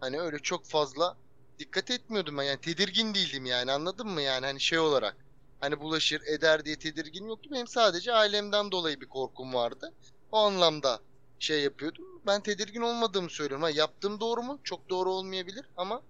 hani 0.00 0.20
öyle 0.20 0.38
çok 0.38 0.66
fazla 0.66 1.16
dikkat 1.58 1.90
etmiyordum 1.90 2.38
ben. 2.38 2.42
Yani 2.42 2.60
tedirgin 2.60 3.14
değildim 3.14 3.46
yani 3.46 3.72
anladın 3.72 4.08
mı 4.08 4.22
yani 4.22 4.46
hani 4.46 4.60
şey 4.60 4.78
olarak. 4.78 5.16
Hani 5.60 5.80
bulaşır 5.80 6.22
eder 6.26 6.64
diye 6.64 6.78
tedirgin 6.78 7.26
yoktu. 7.26 7.50
Benim 7.52 7.66
sadece 7.66 8.12
ailemden 8.12 8.70
dolayı 8.70 9.00
bir 9.00 9.06
korkum 9.08 9.54
vardı. 9.54 9.92
O 10.32 10.38
anlamda 10.38 11.00
şey 11.38 11.62
yapıyordum. 11.62 12.04
Ben 12.26 12.40
tedirgin 12.40 12.80
olmadığımı 12.80 13.30
söylüyorum. 13.30 13.62
Ha, 13.62 13.70
yaptığım 13.70 14.20
doğru 14.20 14.42
mu? 14.42 14.60
Çok 14.64 14.88
doğru 14.88 15.12
olmayabilir 15.12 15.64
ama 15.76 16.02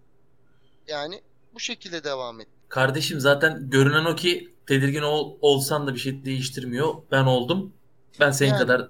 yani 0.89 1.21
bu 1.55 1.61
şekilde 1.61 2.05
devam 2.05 2.41
et. 2.41 2.49
Kardeşim 2.69 3.21
zaten 3.21 3.71
görünen 3.71 4.05
o 4.05 4.17
ki 4.17 4.55
tedirgin 4.67 5.03
ol, 5.03 5.39
olsan 5.41 5.87
da 5.87 5.95
bir 5.95 5.99
şey 5.99 6.25
değiştirmiyor. 6.25 6.95
Ben 7.11 7.25
oldum. 7.25 7.73
Ben 8.21 8.31
senin 8.31 8.51
Yani. 8.51 8.59
kadar 8.59 8.89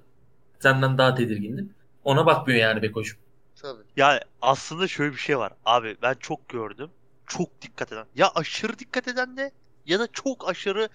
senden 0.59 0.97
daha 0.97 1.15
tedirgindim. 1.15 1.73
Ona 2.03 2.25
bakmıyor 2.25 2.59
yani 2.59 2.81
Beko'cum. 2.81 3.17
Tabii. 3.55 3.81
Yani 3.97 4.19
aslında 4.41 4.87
şöyle 4.87 5.11
bir 5.11 5.17
şey 5.17 5.37
var. 5.37 5.53
Abi 5.65 5.97
ben 6.01 6.13
çok 6.13 6.49
gördüm. 6.49 6.89
Çok 7.27 7.61
dikkat 7.61 7.91
eden. 7.91 8.05
Ya 8.15 8.31
aşırı 8.35 8.79
dikkat 8.79 9.07
eden 9.07 9.37
de 9.37 9.51
ya 9.85 9.99
da 9.99 10.07
çok 10.07 10.49
aşırı 10.49 10.89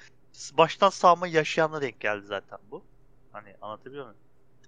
baştan 0.59 0.91
sağma 0.91 1.27
yaşayanla 1.27 1.83
denk 1.83 2.01
geldi 2.01 2.27
zaten 2.27 2.59
bu. 2.71 2.85
Hani 3.33 3.55
anlatabiliyor 3.63 4.05
muyum? 4.05 4.19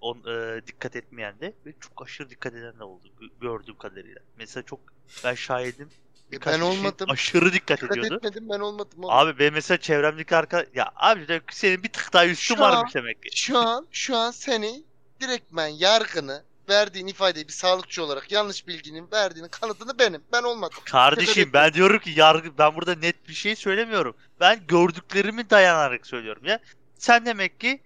On, 0.01 0.16
e, 0.16 0.66
dikkat 0.66 0.97
etmeyen 0.97 1.40
de 1.40 1.55
ve 1.66 1.73
çok 1.81 2.03
aşırı 2.03 2.31
dikkat 2.31 2.55
eden 2.55 2.79
de 2.79 2.85
oldu 2.85 3.09
gö- 3.21 3.40
gördüğüm 3.40 3.77
kadarıyla. 3.77 4.21
Mesela 4.38 4.62
çok 4.62 4.81
ben 5.25 5.35
şahidim. 5.35 5.88
Birkaç 6.33 6.55
ben 6.55 6.61
olmadım. 6.61 7.11
Aşırı 7.11 7.53
dikkat 7.53 7.81
Dikkat 7.83 7.97
ediyordu. 7.99 8.14
etmedim 8.16 8.49
ben 8.49 8.61
olmadım. 8.61 9.05
oğlum. 9.05 9.14
Abi 9.14 9.38
benim 9.38 9.55
mesela 9.55 9.79
çevremdeki 9.79 10.37
arka 10.37 10.66
ya 10.75 10.90
abi 10.97 11.29
de 11.29 11.40
senin 11.51 11.83
bir 11.83 11.88
tık 11.88 12.12
daha 12.12 12.27
üstün 12.27 12.55
Şu 12.55 12.64
an- 12.64 12.73
varmış 12.73 12.95
demek 12.95 13.23
ki. 13.23 13.38
Şu 13.38 13.59
an 13.59 13.87
şu 13.92 14.16
an 14.16 14.31
seni 14.31 14.83
direktmen 15.21 15.68
yargını 15.68 16.45
verdiğin 16.68 17.07
ifadeyi 17.07 17.49
bir 17.49 17.53
sağlıkçı 17.53 18.05
olarak 18.05 18.33
yanlış 18.33 18.66
bilginin 18.66 19.09
verdiğinin 19.12 19.49
kanıtını 19.49 19.99
benim. 19.99 20.23
Ben 20.33 20.42
olmadım. 20.42 20.79
Kardeşim 20.85 21.51
ben 21.53 21.73
diyorum 21.73 21.99
ki 21.99 22.11
yargı 22.16 22.59
ben 22.59 22.77
burada 22.77 22.95
net 22.95 23.29
bir 23.29 23.35
şey 23.35 23.57
söylemiyorum. 23.57 24.16
Ben 24.40 24.66
gördüklerimi 24.68 25.51
dayanarak 25.51 26.07
söylüyorum 26.07 26.45
ya. 26.45 26.59
Sen 26.99 27.27
demek 27.27 27.61
ki 27.61 27.81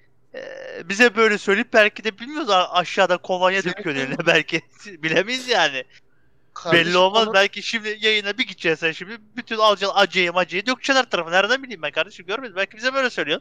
bize 0.85 1.17
böyle 1.17 1.39
söyleyip 1.39 1.73
belki 1.73 2.05
de 2.05 2.19
bilmiyoruz 2.19 2.51
aşağıda 2.51 3.17
kolonya 3.17 3.65
döküyorsun 3.65 4.03
eline 4.03 4.27
belki. 4.27 4.63
Bilemeyiz 4.87 5.49
yani. 5.49 5.85
Kardeşim, 6.63 6.87
Belli 6.87 6.97
olmaz. 6.99 7.23
Onur, 7.23 7.35
Belki 7.35 7.63
şimdi 7.63 7.99
yayına 8.01 8.39
bir 8.39 8.47
gideceksin 8.47 8.87
sen 8.87 8.93
şimdi 8.93 9.19
bütün 9.37 9.59
alacaksın 9.59 9.99
acıyı 9.99 10.33
macıyı 10.33 10.67
dökeceksin 10.67 10.95
her 10.95 11.11
tarafa. 11.11 11.31
Nereden 11.31 11.63
bileyim 11.63 11.83
ben 11.83 11.93
kardeşim 11.93 12.27
görmedim. 12.27 12.57
Belki 12.57 12.77
bize 12.77 12.95
böyle 12.95 13.11
söylüyor. 13.11 13.41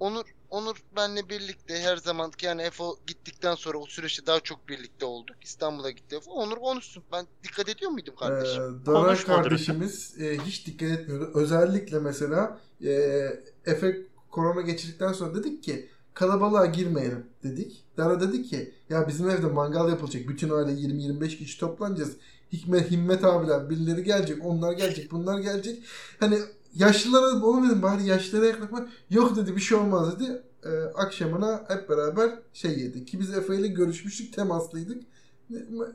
Onur 0.00 0.24
Onur 0.50 0.76
benle 0.96 1.28
birlikte 1.28 1.80
her 1.80 1.96
zaman 1.96 2.32
yani 2.42 2.62
Efo 2.62 2.96
gittikten 3.06 3.54
sonra 3.54 3.78
o 3.78 3.86
süreçte 3.86 4.26
daha 4.26 4.40
çok 4.40 4.68
birlikte 4.68 5.04
olduk. 5.04 5.36
İstanbul'a 5.42 5.90
gitti 5.90 6.16
Efo. 6.16 6.30
Onur 6.30 6.56
konuşsun. 6.56 7.02
Ben 7.12 7.26
dikkat 7.44 7.68
ediyor 7.68 7.90
muydum 7.90 8.14
kardeşim? 8.16 8.62
Ee, 8.62 8.86
Dara 8.86 9.06
Konuşma 9.06 9.34
kardeşimiz 9.34 10.20
e, 10.20 10.38
hiç 10.38 10.66
dikkat 10.66 10.90
etmiyordu. 10.90 11.30
Özellikle 11.34 11.98
mesela 11.98 12.60
e, 12.84 12.92
Efe 13.66 13.96
korona 14.30 14.60
geçirdikten 14.60 15.12
sonra 15.12 15.34
dedik 15.34 15.62
ki 15.62 15.88
kalabalığa 16.14 16.66
girmeyelim 16.66 17.26
dedik. 17.42 17.84
Dara 17.96 18.20
dedi 18.20 18.42
ki 18.42 18.74
ya 18.88 19.08
bizim 19.08 19.30
evde 19.30 19.46
mangal 19.46 19.88
yapılacak. 19.88 20.28
Bütün 20.28 20.50
aile 20.50 20.72
20-25 20.72 21.28
kişi 21.28 21.60
toplanacağız. 21.60 22.16
Hikmet, 22.52 22.90
Himmet 22.90 23.24
abiler 23.24 23.70
birileri 23.70 24.02
gelecek. 24.04 24.46
Onlar 24.46 24.72
gelecek. 24.72 25.10
Bunlar 25.12 25.38
gelecek. 25.38 25.82
Hani 26.20 26.38
yaşlılara 26.74 27.44
oğlum 27.44 27.66
dedim 27.68 27.82
bari 27.82 28.06
yaşlılara 28.06 28.46
yaklaşma. 28.46 28.86
Yok 29.10 29.36
dedi 29.36 29.56
bir 29.56 29.60
şey 29.60 29.78
olmaz 29.78 30.20
dedi. 30.20 30.42
E, 30.64 30.70
akşamına 30.94 31.64
hep 31.68 31.88
beraber 31.88 32.30
şey 32.52 32.78
yedik. 32.78 33.08
Ki 33.08 33.20
biz 33.20 33.34
Efe 33.38 33.56
ile 33.56 33.68
görüşmüştük. 33.68 34.32
Temaslıydık. 34.32 35.02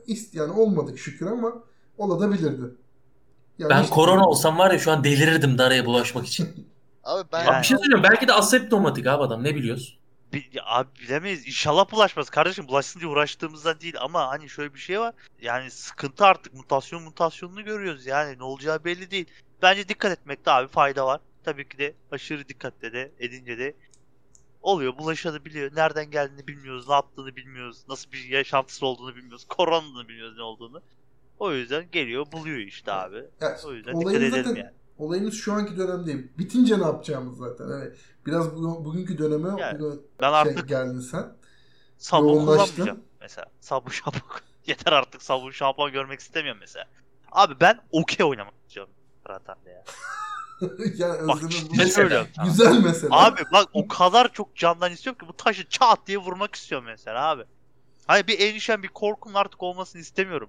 İst- 0.06 0.34
Yani 0.34 0.52
olmadık 0.52 0.98
şükür 0.98 1.26
ama 1.26 1.52
olabilirdi. 1.98 2.62
Yani 3.58 3.70
Ben 3.70 3.82
hiç- 3.82 3.90
korona 3.90 4.26
olsam 4.26 4.58
var 4.58 4.70
ya 4.70 4.78
şu 4.78 4.90
an 4.92 5.04
delirirdim 5.04 5.58
Dara'ya 5.58 5.86
bulaşmak 5.86 6.26
için. 6.26 6.48
Abi 7.04 7.28
ben 7.32 7.46
Abi 7.46 7.58
bir 7.60 7.66
şey 7.66 7.78
söyleyeyim 7.78 8.02
belki 8.10 8.28
de 8.28 8.32
aseptomatik 8.32 9.06
abi 9.06 9.22
adam 9.22 9.44
ne 9.44 9.54
biliyoruz? 9.54 9.98
Bi- 10.34 10.50
ya 10.52 10.62
abi 10.66 10.88
bilemeyiz. 11.00 11.46
İnşallah 11.46 11.90
bulaşmaz. 11.92 12.30
Kardeşim 12.30 12.68
bulaşsın 12.68 13.00
diye 13.00 13.10
uğraştığımızdan 13.10 13.80
değil 13.80 13.94
ama 14.00 14.28
hani 14.28 14.48
şöyle 14.48 14.74
bir 14.74 14.78
şey 14.78 15.00
var. 15.00 15.14
Yani 15.40 15.70
sıkıntı 15.70 16.24
artık 16.24 16.54
mutasyon 16.54 17.02
mutasyonunu 17.02 17.64
görüyoruz. 17.64 18.06
Yani 18.06 18.38
ne 18.38 18.42
olacağı 18.42 18.84
belli 18.84 19.10
değil. 19.10 19.26
Bence 19.62 19.88
dikkat 19.88 20.12
etmekte 20.12 20.50
abi 20.50 20.68
fayda 20.68 21.06
var. 21.06 21.20
Tabii 21.44 21.68
ki 21.68 21.78
de 21.78 21.94
aşırı 22.10 22.48
dikkatle 22.48 22.92
de 22.92 23.12
edince 23.18 23.58
de 23.58 23.74
oluyor. 24.62 24.98
Bulaşabiliyor. 24.98 25.76
Nereden 25.76 26.10
geldiğini 26.10 26.46
bilmiyoruz. 26.46 26.88
Ne 26.88 26.94
yaptığını 26.94 27.36
bilmiyoruz. 27.36 27.88
Nasıl 27.88 28.12
bir 28.12 28.24
yaşantısı 28.24 28.86
olduğunu 28.86 29.16
bilmiyoruz. 29.16 29.44
Koronanın 29.48 30.08
bilmiyoruz 30.08 30.36
ne 30.36 30.42
olduğunu. 30.42 30.82
O 31.38 31.52
yüzden 31.52 31.90
geliyor 31.90 32.32
buluyor 32.32 32.58
işte 32.58 32.92
abi. 32.92 33.24
Yani 33.40 33.56
O 33.64 33.72
yüzden 33.72 34.00
dikkat 34.00 34.14
edelim 34.14 34.44
zaten 34.44 34.56
yani. 34.56 34.74
Olayımız 34.98 35.34
şu 35.34 35.52
anki 35.52 35.76
dönem 35.76 36.06
değil. 36.06 36.28
Bitince 36.38 36.78
ne 36.78 36.82
yapacağımız 36.82 37.36
zaten. 37.38 37.64
Hani 37.70 37.90
biraz 38.26 38.56
bu, 38.56 38.84
bugünkü 38.84 39.18
döneme 39.18 39.60
Yani 39.60 39.80
bugün 39.80 40.02
Ben 40.20 40.30
şey 40.30 40.38
artık 40.38 40.68
geldin 40.68 41.00
sen. 41.00 41.32
sabun 41.98 42.46
kullanmayacağım 42.46 43.00
mesela. 43.20 43.46
Sabun 43.60 43.90
şampuan. 43.90 44.40
Yeter 44.66 44.92
artık 44.92 45.22
sabun 45.22 45.50
şampuan 45.50 45.92
görmek 45.92 46.20
istemiyorum 46.20 46.60
mesela. 46.60 46.84
Abi 47.32 47.54
ben 47.60 47.80
okey 47.92 48.26
oynamak 48.26 48.54
istiyorum 48.66 48.92
Ratan'da 49.28 49.70
ya. 49.70 49.84
yani 50.96 51.28
Bak 51.28 51.50
ciddi 51.50 51.86
söylüyorum. 51.86 52.28
Güzel 52.44 52.80
mesela. 52.84 53.26
Abi 53.26 53.40
bak 53.52 53.68
o 53.72 53.88
kadar 53.88 54.32
çok 54.32 54.56
candan 54.56 54.92
istiyorum 54.92 55.18
ki 55.18 55.28
bu 55.28 55.36
taşı 55.36 55.68
çat 55.68 56.06
diye 56.06 56.18
vurmak 56.18 56.54
istiyorum 56.54 56.86
mesela 56.86 57.28
abi. 57.28 57.44
Hani 58.06 58.26
bir 58.26 58.40
endişem 58.40 58.82
bir 58.82 58.88
korkum 58.88 59.36
artık 59.36 59.62
olmasını 59.62 60.00
istemiyorum. 60.02 60.48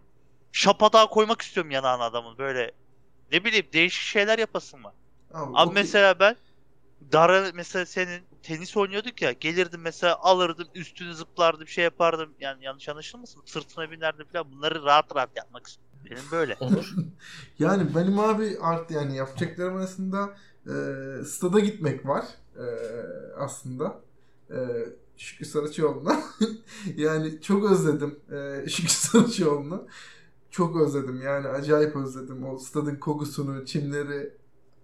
Şapadağı 0.51 1.09
koymak 1.09 1.41
istiyorum 1.41 1.71
yanağına 1.71 2.03
adamın 2.03 2.37
böyle. 2.37 2.71
Ne 3.35 3.43
bileyim 3.43 3.65
değişik 3.73 4.01
şeyler 4.01 4.39
yapasın 4.39 4.83
var. 4.83 4.93
Abi, 5.33 5.51
Abi 5.53 5.69
okey. 5.69 5.73
mesela 5.83 6.19
ben 6.19 6.35
Dara 7.11 7.51
mesela 7.53 7.85
senin 7.85 8.21
tenis 8.43 8.77
oynuyorduk 8.77 9.21
ya 9.21 9.31
gelirdim 9.31 9.81
mesela 9.81 10.17
alırdım 10.21 10.67
üstüne 10.75 11.13
zıplardım 11.13 11.67
şey 11.67 11.83
yapardım 11.83 12.29
yani 12.39 12.63
yanlış 12.63 12.89
anlaşılmasın 12.89 13.41
sırtına 13.45 13.91
binerdim 13.91 14.25
falan 14.33 14.51
bunları 14.51 14.83
rahat 14.83 15.15
rahat 15.15 15.29
yapmak 15.37 15.67
istiyorum. 15.67 15.99
Benim 16.11 16.31
böyle. 16.31 16.57
Yani 17.59 17.95
benim 17.95 18.19
abi 18.19 18.57
art 18.61 18.91
yani 18.91 19.15
yapacaklarım 19.17 19.75
arasında 19.75 20.37
e, 20.67 20.73
stada 21.25 21.59
gitmek 21.59 22.05
var 22.05 22.25
e, 22.55 22.65
aslında. 23.37 24.01
E, 24.49 24.57
Şükrü 25.17 25.45
Saraçoğlu'na. 25.45 26.23
yani 26.95 27.41
çok 27.41 27.71
özledim 27.71 28.19
e, 28.31 28.69
Şükrü 28.69 28.89
Saraçoğlu'nu. 28.89 29.87
Çok 30.55 30.81
özledim 30.81 31.21
yani 31.21 31.47
acayip 31.47 31.95
özledim. 31.95 32.45
O 32.45 32.57
stadın 32.57 32.95
kokusunu, 32.95 33.65
çimleri 33.65 34.33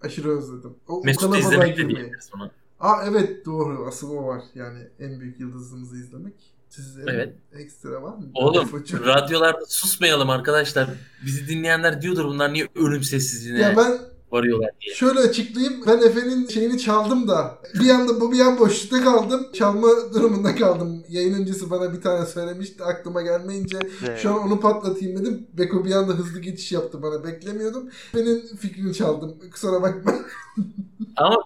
aşırı 0.02 0.38
özledim. 0.38 0.74
O, 0.88 1.02
Mesut'u 1.04 1.36
izlemek 1.36 1.78
de 1.78 1.88
diyebiliriz 1.88 2.30
ona. 2.36 2.50
Aa 2.80 3.04
evet 3.08 3.46
doğru 3.46 3.86
asıl 3.86 4.10
o 4.10 4.26
var. 4.26 4.42
Yani 4.54 4.78
en 5.00 5.20
büyük 5.20 5.40
yıldızımızı 5.40 5.96
izlemek. 5.96 6.34
Sizin 6.68 7.06
Evet. 7.06 7.34
ekstra 7.52 8.02
var 8.02 8.16
mı? 8.16 8.30
Oğlum 8.34 8.68
radyolarda 9.06 9.66
susmayalım 9.68 10.30
arkadaşlar. 10.30 10.90
Bizi 11.26 11.48
dinleyenler 11.48 12.02
diyordur 12.02 12.24
bunlar 12.24 12.52
niye 12.52 12.68
ölüm 12.74 13.02
sessizliğine 13.02 13.60
Ya 13.60 13.76
ben 13.76 13.98
varıyorlar 14.32 14.70
diye. 14.80 14.94
Şöyle 14.94 15.20
açıklayayım. 15.20 15.82
Ben 15.86 15.98
Efe'nin 15.98 16.48
şeyini 16.48 16.78
çaldım 16.78 17.28
da 17.28 17.58
bir 17.80 17.90
anda 17.90 18.20
bu 18.20 18.32
bir 18.32 18.40
an 18.40 18.58
boşlukta 18.58 19.04
kaldım. 19.04 19.46
Çalma 19.52 19.88
durumunda 20.14 20.54
kaldım. 20.54 21.04
Yayın 21.08 21.34
öncesi 21.34 21.70
bana 21.70 21.92
bir 21.92 22.00
tane 22.00 22.26
söylemişti 22.26 22.84
aklıma 22.84 23.22
gelmeyince. 23.22 23.78
Şu 24.16 24.30
an 24.30 24.46
onu 24.46 24.60
patlatayım 24.60 25.18
dedim. 25.18 25.46
Beko 25.52 25.84
bir 25.84 25.92
anda 25.92 26.12
hızlı 26.12 26.40
geçiş 26.40 26.72
yaptı 26.72 27.02
bana. 27.02 27.24
Beklemiyordum. 27.24 27.90
Efe'nin 28.14 28.56
fikrini 28.56 28.94
çaldım. 28.94 29.34
Kusura 29.52 29.82
bakma. 29.82 30.14
Ama 31.16 31.44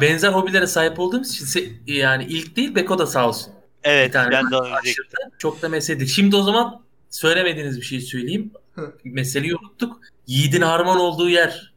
benzer 0.00 0.32
hobilere 0.32 0.66
sahip 0.66 0.98
olduğumuz 1.00 1.42
için 1.42 1.72
yani 1.86 2.24
ilk 2.24 2.56
değil 2.56 2.74
Beko 2.74 2.98
da 2.98 3.06
sağ 3.06 3.28
olsun. 3.28 3.52
Evet 3.84 4.08
Bir 4.08 4.12
tane 4.12 4.30
ben 4.30 4.50
de. 4.50 4.56
Aşırı 4.56 5.06
çok 5.38 5.62
da 5.62 5.68
meseledik. 5.68 6.08
Şimdi 6.08 6.36
o 6.36 6.42
zaman 6.42 6.80
söylemediğiniz 7.10 7.76
bir 7.76 7.82
şey 7.82 8.00
söyleyeyim. 8.00 8.50
Hı. 8.74 8.92
Meseleyi 9.04 9.56
unuttuk. 9.56 10.00
Yiğidin 10.26 10.60
harman 10.60 11.00
olduğu 11.00 11.28
yer 11.28 11.73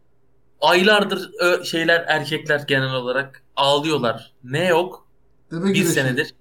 Aylardır 0.61 1.31
şeyler 1.63 2.05
erkekler 2.07 2.59
genel 2.67 2.93
olarak 2.93 3.43
ağlıyorlar. 3.55 4.33
Ne 4.43 4.65
yok? 4.67 5.07
Deve 5.51 5.63
Bir 5.65 5.69
güreşi. 5.73 5.91
senedir. 5.93 6.33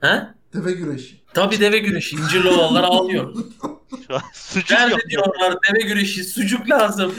He? 0.00 0.22
Deve 0.54 0.72
güreşi. 0.72 1.20
Tabii 1.34 1.60
deve 1.60 1.78
güreşi. 1.78 2.16
İncirli 2.16 2.48
olanlar 2.48 2.84
ağlıyor. 2.84 3.34
Şu 4.06 4.14
an 4.16 4.20
sucuk 4.34 4.70
Nerede 4.70 4.92
yok. 4.92 5.00
diyorlar 5.10 5.54
deve 5.70 5.82
güreşi, 5.86 6.24
sucuk 6.24 6.70
lazım. 6.70 7.14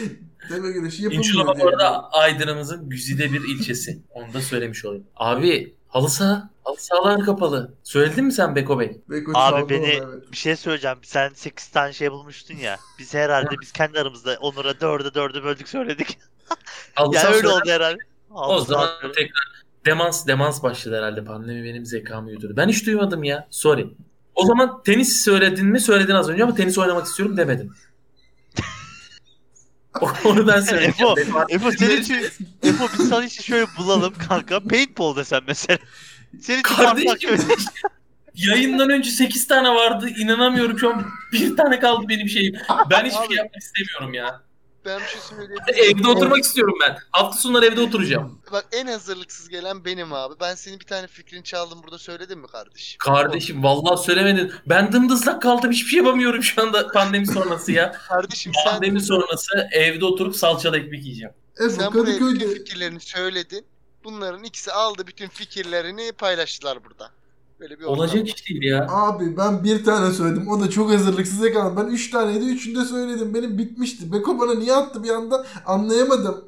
Deve 0.49 0.71
güreşi 0.71 1.03
İncirli 1.03 1.37
yapılmıyor. 1.37 1.55
diye. 1.79 1.87
arada 1.87 2.09
Aydın'ımızın 2.11 2.89
güzide 2.89 3.33
bir 3.33 3.41
ilçesi. 3.41 3.99
Onu 4.09 4.33
da 4.33 4.41
söylemiş 4.41 4.85
olayım. 4.85 5.03
Abi 5.15 5.73
halı 5.87 6.09
saha. 6.09 6.49
Halı 6.69 6.77
sahalar 6.79 7.25
kapalı. 7.25 7.73
Söyledin 7.83 8.25
mi 8.25 8.33
sen 8.33 8.55
Beko 8.55 8.79
Bey? 8.79 9.01
Beko 9.09 9.31
Abi 9.35 9.69
beni- 9.69 9.85
evet. 9.85 10.31
Bir 10.31 10.37
şey 10.37 10.55
söyleyeceğim. 10.55 10.97
Sen 11.03 11.31
8 11.33 11.67
tane 11.67 11.93
şey 11.93 12.11
bulmuştun 12.11 12.55
ya. 12.57 12.77
Biz 12.99 13.13
herhalde 13.13 13.49
biz 13.61 13.71
kendi 13.71 13.99
aramızda 13.99 14.37
Onur'a 14.41 14.71
4'e 14.71 15.07
4'e 15.07 15.43
böldük 15.43 15.69
söyledik. 15.69 16.17
Halı 16.95 17.15
yani 17.15 17.35
öyle 17.35 17.47
oldu 17.47 17.69
herhalde. 17.69 17.97
O 18.29 18.39
Allah 18.41 18.65
zaman 18.65 18.87
Allah. 18.87 19.11
tekrar 19.11 19.63
demans 19.85 20.27
demans 20.27 20.63
başladı 20.63 20.97
herhalde. 20.97 21.23
Pandemi 21.25 21.63
benim 21.63 21.85
zekamı 21.85 22.31
yuturdu. 22.31 22.53
Ben 22.57 22.69
hiç 22.69 22.85
duymadım 22.85 23.23
ya. 23.23 23.47
Sorry. 23.49 23.87
O 24.35 24.45
zaman 24.45 24.83
tenis 24.83 25.23
söyledin 25.23 25.65
mi? 25.67 25.79
Söyledin 25.79 26.13
az 26.15 26.29
önce 26.29 26.43
ama 26.43 26.55
tenis 26.55 26.77
oynamak 26.77 27.05
istiyorum 27.05 27.37
demedin. 27.37 27.71
Onu 30.25 30.47
ben 30.47 30.61
söyleyeceğim. 30.61 31.17
Efo, 31.19 31.45
Efo 31.49 31.71
senin 31.71 32.01
için 32.01 32.15
Efo 32.63 32.87
biz 32.99 33.09
sana 33.09 33.25
için 33.25 33.43
şöyle 33.43 33.65
bulalım 33.77 34.13
kanka. 34.27 34.59
Paintball 34.63 35.15
desem 35.15 35.41
mesela. 35.47 35.79
Farklı 36.63 36.75
Kardeşim 36.75 37.39
yayından 38.35 38.89
önce 38.89 39.11
8 39.11 39.47
tane 39.47 39.69
vardı. 39.69 40.09
İnanamıyorum 40.17 40.79
şu 40.79 40.89
an 40.89 41.05
bir 41.33 41.57
tane 41.57 41.79
kaldı 41.79 42.05
benim 42.09 42.29
şeyim. 42.29 42.55
Ben 42.89 43.05
hiçbir 43.05 43.19
Abi. 43.19 43.27
şey 43.27 43.37
yapmak 43.37 43.61
istemiyorum 43.61 44.13
ya. 44.13 44.41
Ben 44.85 44.99
bir 44.99 45.05
şey 45.05 45.21
söyleyebilir 45.21 45.75
miyim? 45.75 45.97
Evde 45.97 46.07
oturmak 46.07 46.43
istiyorum 46.43 46.73
ben. 46.81 46.97
Hafta 47.11 47.37
sonları 47.37 47.65
evde 47.65 47.81
oturacağım. 47.81 48.41
Bak 48.51 48.65
en 48.71 48.87
hazırlıksız 48.87 49.49
gelen 49.49 49.85
benim 49.85 50.13
abi. 50.13 50.33
Ben 50.41 50.55
senin 50.55 50.79
bir 50.79 50.85
tane 50.85 51.07
fikrini 51.07 51.43
çaldım 51.43 51.79
burada 51.83 51.97
söyledim 51.97 52.39
mi 52.39 52.47
kardeşim? 52.47 52.97
Kardeşim 52.99 53.63
vallahi 53.63 54.03
söylemedin. 54.05 54.51
Ben 54.65 54.91
dımdızlak 54.91 55.41
kaldım. 55.41 55.71
Hiçbir 55.71 55.89
şey 55.89 55.97
yapamıyorum 55.97 56.43
şu 56.43 56.61
anda 56.61 56.87
pandemi 56.87 57.27
sonrası 57.27 57.71
ya. 57.71 57.91
Kardeşim 58.07 58.51
sen, 58.63 58.71
Pandemi 58.71 59.01
sonrası 59.01 59.67
evde 59.71 60.05
oturup 60.05 60.35
salçalı 60.35 60.77
ekmek 60.77 61.03
yiyeceğim. 61.03 61.33
Efo 61.59 61.69
sen 61.69 61.91
Kadıköy'de 61.91 62.53
fikirlerini 62.53 62.99
söyledin. 62.99 63.65
Bunların 64.03 64.43
ikisi 64.43 64.71
aldı 64.71 65.07
bütün 65.07 65.27
fikirlerini 65.27 66.11
paylaştılar 66.11 66.83
burada. 66.83 67.11
Böyle 67.59 67.79
bir 67.79 67.83
ortam 67.83 67.99
Olacak 67.99 68.27
iş 68.27 68.49
değil 68.49 68.63
ya. 68.63 68.87
Abi 68.89 69.37
ben 69.37 69.63
bir 69.63 69.83
tane 69.83 70.13
söyledim. 70.13 70.47
O 70.47 70.59
da 70.59 70.69
çok 70.69 70.91
hazırlıksız 70.91 71.41
yakaladım. 71.41 71.77
Ben 71.77 71.91
üç 71.91 72.09
taneydi. 72.09 72.45
Üçünü 72.45 72.79
de 72.79 72.85
söyledim. 72.85 73.33
Benim 73.33 73.57
bitmişti. 73.57 74.11
Beko 74.11 74.39
bana 74.39 74.53
niye 74.53 74.73
attı 74.73 75.03
bir 75.03 75.09
anda 75.09 75.45
anlayamadım. 75.65 76.45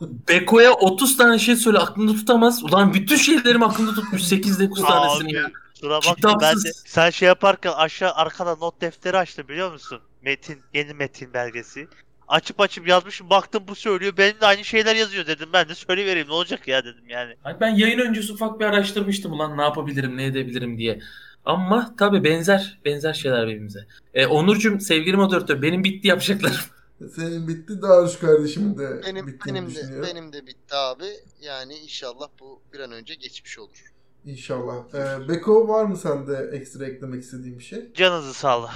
Beko'ya 0.28 0.72
30 0.72 1.16
tane 1.16 1.38
şey 1.38 1.56
söyle 1.56 1.78
aklında 1.78 2.12
tutamaz. 2.12 2.64
Ulan 2.64 2.94
bütün 2.94 3.16
şeylerimi 3.16 3.64
aklında 3.64 3.94
tutmuş 3.94 4.22
8-9 4.22 4.86
tanesini 4.86 5.28
Abi, 5.28 5.34
ya. 5.34 5.50
Kusura 5.82 5.96
bakma 5.96 6.14
ben 6.16 6.32
de 6.32 6.32
Kitapsız. 6.32 6.82
sen 6.86 7.10
şey 7.10 7.28
yaparken 7.28 7.72
aşağı 7.72 8.12
arkada 8.12 8.56
not 8.56 8.80
defteri 8.80 9.16
açtım 9.16 9.48
biliyor 9.48 9.72
musun? 9.72 10.00
Metin, 10.22 10.58
yeni 10.74 10.94
metin 10.94 11.34
belgesi. 11.34 11.88
Açıp 12.28 12.60
açıp 12.60 12.88
yazmışım 12.88 13.30
baktım 13.30 13.64
bu 13.68 13.74
söylüyor 13.74 14.12
benim 14.16 14.40
de 14.40 14.46
aynı 14.46 14.64
şeyler 14.64 14.96
yazıyor 14.96 15.26
dedim 15.26 15.48
ben 15.52 15.68
de 15.68 15.74
söyleyivereyim 15.74 16.28
ne 16.28 16.32
olacak 16.32 16.68
ya 16.68 16.84
dedim 16.84 17.04
yani. 17.08 17.34
Ben 17.60 17.74
yayın 17.74 17.98
öncesi 17.98 18.32
ufak 18.32 18.60
bir 18.60 18.64
araştırmıştım 18.64 19.32
ulan 19.32 19.58
ne 19.58 19.62
yapabilirim 19.62 20.16
ne 20.16 20.24
edebilirim 20.26 20.78
diye. 20.78 21.00
Ama 21.44 21.96
tabi 21.96 22.24
benzer 22.24 22.80
benzer 22.84 23.12
şeyler 23.12 23.46
birbirimize. 23.46 23.86
E, 24.14 24.26
Onurcuğum 24.26 24.80
sevgili 24.80 25.16
moderatör 25.16 25.62
benim 25.62 25.84
bitti 25.84 26.08
yapacaklar. 26.08 26.70
Senin 27.16 27.48
bitti. 27.48 27.82
Darüş 27.82 28.16
kardeşimin 28.16 28.78
de 28.78 29.00
Benim, 29.06 29.26
bittiğini 29.26 29.58
benim 29.58 29.74
de 29.74 30.02
benim 30.02 30.32
de 30.32 30.46
bitti 30.46 30.74
abi. 30.74 31.04
Yani 31.40 31.74
inşallah 31.74 32.28
bu 32.40 32.60
bir 32.72 32.80
an 32.80 32.92
önce 32.92 33.14
geçmiş 33.14 33.58
olur. 33.58 33.92
İnşallah. 34.24 34.74
Ee, 34.94 35.28
Beko 35.28 35.68
var 35.68 35.84
mı 35.84 35.96
sende 35.96 36.50
ekstra 36.52 36.86
eklemek 36.86 37.22
istediğin 37.22 37.58
bir 37.58 37.64
şey? 37.64 37.92
Canınızı 37.94 38.34
sağla. 38.34 38.72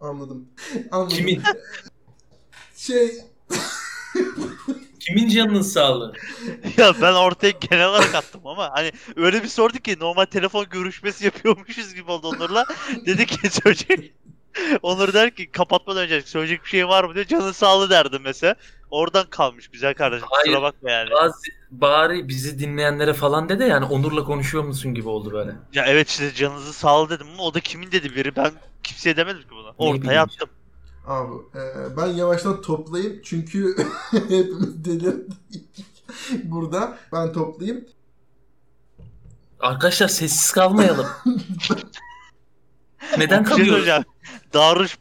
Anladım. 0.00 0.48
Anladım. 0.90 1.16
Kimin? 1.16 1.42
Şey 2.88 3.10
Kimin 5.00 5.28
canının 5.28 5.62
sağlığı? 5.62 6.12
ya 6.76 6.94
ben 7.02 7.12
ortaya 7.12 7.50
genel 7.50 7.88
olarak 7.88 8.14
attım 8.14 8.40
ama 8.44 8.70
hani 8.72 8.92
öyle 9.16 9.42
bir 9.42 9.48
sordu 9.48 9.78
ki 9.78 9.96
normal 10.00 10.24
telefon 10.24 10.66
görüşmesi 10.70 11.24
yapıyormuşuz 11.24 11.94
gibi 11.94 12.10
oldu 12.10 12.28
Onur'la. 12.28 12.66
Dedi 13.06 13.26
ki 13.26 13.50
söyleyecek. 13.50 14.12
Onur 14.82 15.12
der 15.12 15.34
ki 15.34 15.50
kapatmadan 15.50 16.02
önce 16.02 16.22
söyleyecek 16.22 16.64
bir 16.64 16.68
şey 16.68 16.88
var 16.88 17.04
mı 17.04 17.14
diyor. 17.14 17.26
Canın 17.26 17.52
sağlığı 17.52 17.90
derdim 17.90 18.22
mesela. 18.24 18.54
Oradan 18.90 19.26
kalmış 19.30 19.68
güzel 19.68 19.94
kardeşim. 19.94 20.26
Hayır. 20.30 20.46
Kusura 20.46 20.62
bakma 20.62 20.90
yani. 20.90 21.10
Bazı, 21.10 21.34
bari 21.70 22.28
bizi 22.28 22.58
dinleyenlere 22.58 23.14
falan 23.14 23.48
de 23.48 23.58
de 23.58 23.64
yani 23.64 23.84
Onur'la 23.84 24.24
konuşuyor 24.24 24.64
musun 24.64 24.94
gibi 24.94 25.08
oldu 25.08 25.32
böyle. 25.32 25.52
Ya 25.74 25.84
evet 25.86 26.08
işte 26.08 26.34
canınızı 26.34 26.72
sağlığı 26.72 27.10
dedim 27.10 27.26
ama 27.34 27.42
o 27.42 27.54
da 27.54 27.60
kimin 27.60 27.92
dedi 27.92 28.14
biri. 28.14 28.36
Ben 28.36 28.52
kimseye 28.82 29.16
demedim 29.16 29.42
ki 29.42 29.50
bunu. 29.50 29.74
Ortaya 29.78 30.12
ya. 30.12 30.22
attım. 30.22 30.48
Abi 31.08 31.34
e, 31.54 31.96
ben 31.96 32.06
yavaştan 32.06 32.60
toplayayım 32.62 33.20
çünkü 33.24 33.76
hepimiz 34.10 34.84
delirdik 34.84 35.86
burada. 36.44 36.98
Ben 37.12 37.32
toplayayım. 37.32 37.84
Arkadaşlar 39.60 40.08
sessiz 40.08 40.52
kalmayalım. 40.52 41.06
Neden 43.18 43.44
şey 43.44 43.52
kalıyoruz? 43.52 43.70
söyleyeceğim. 43.72 44.04
Darüş 44.54 44.98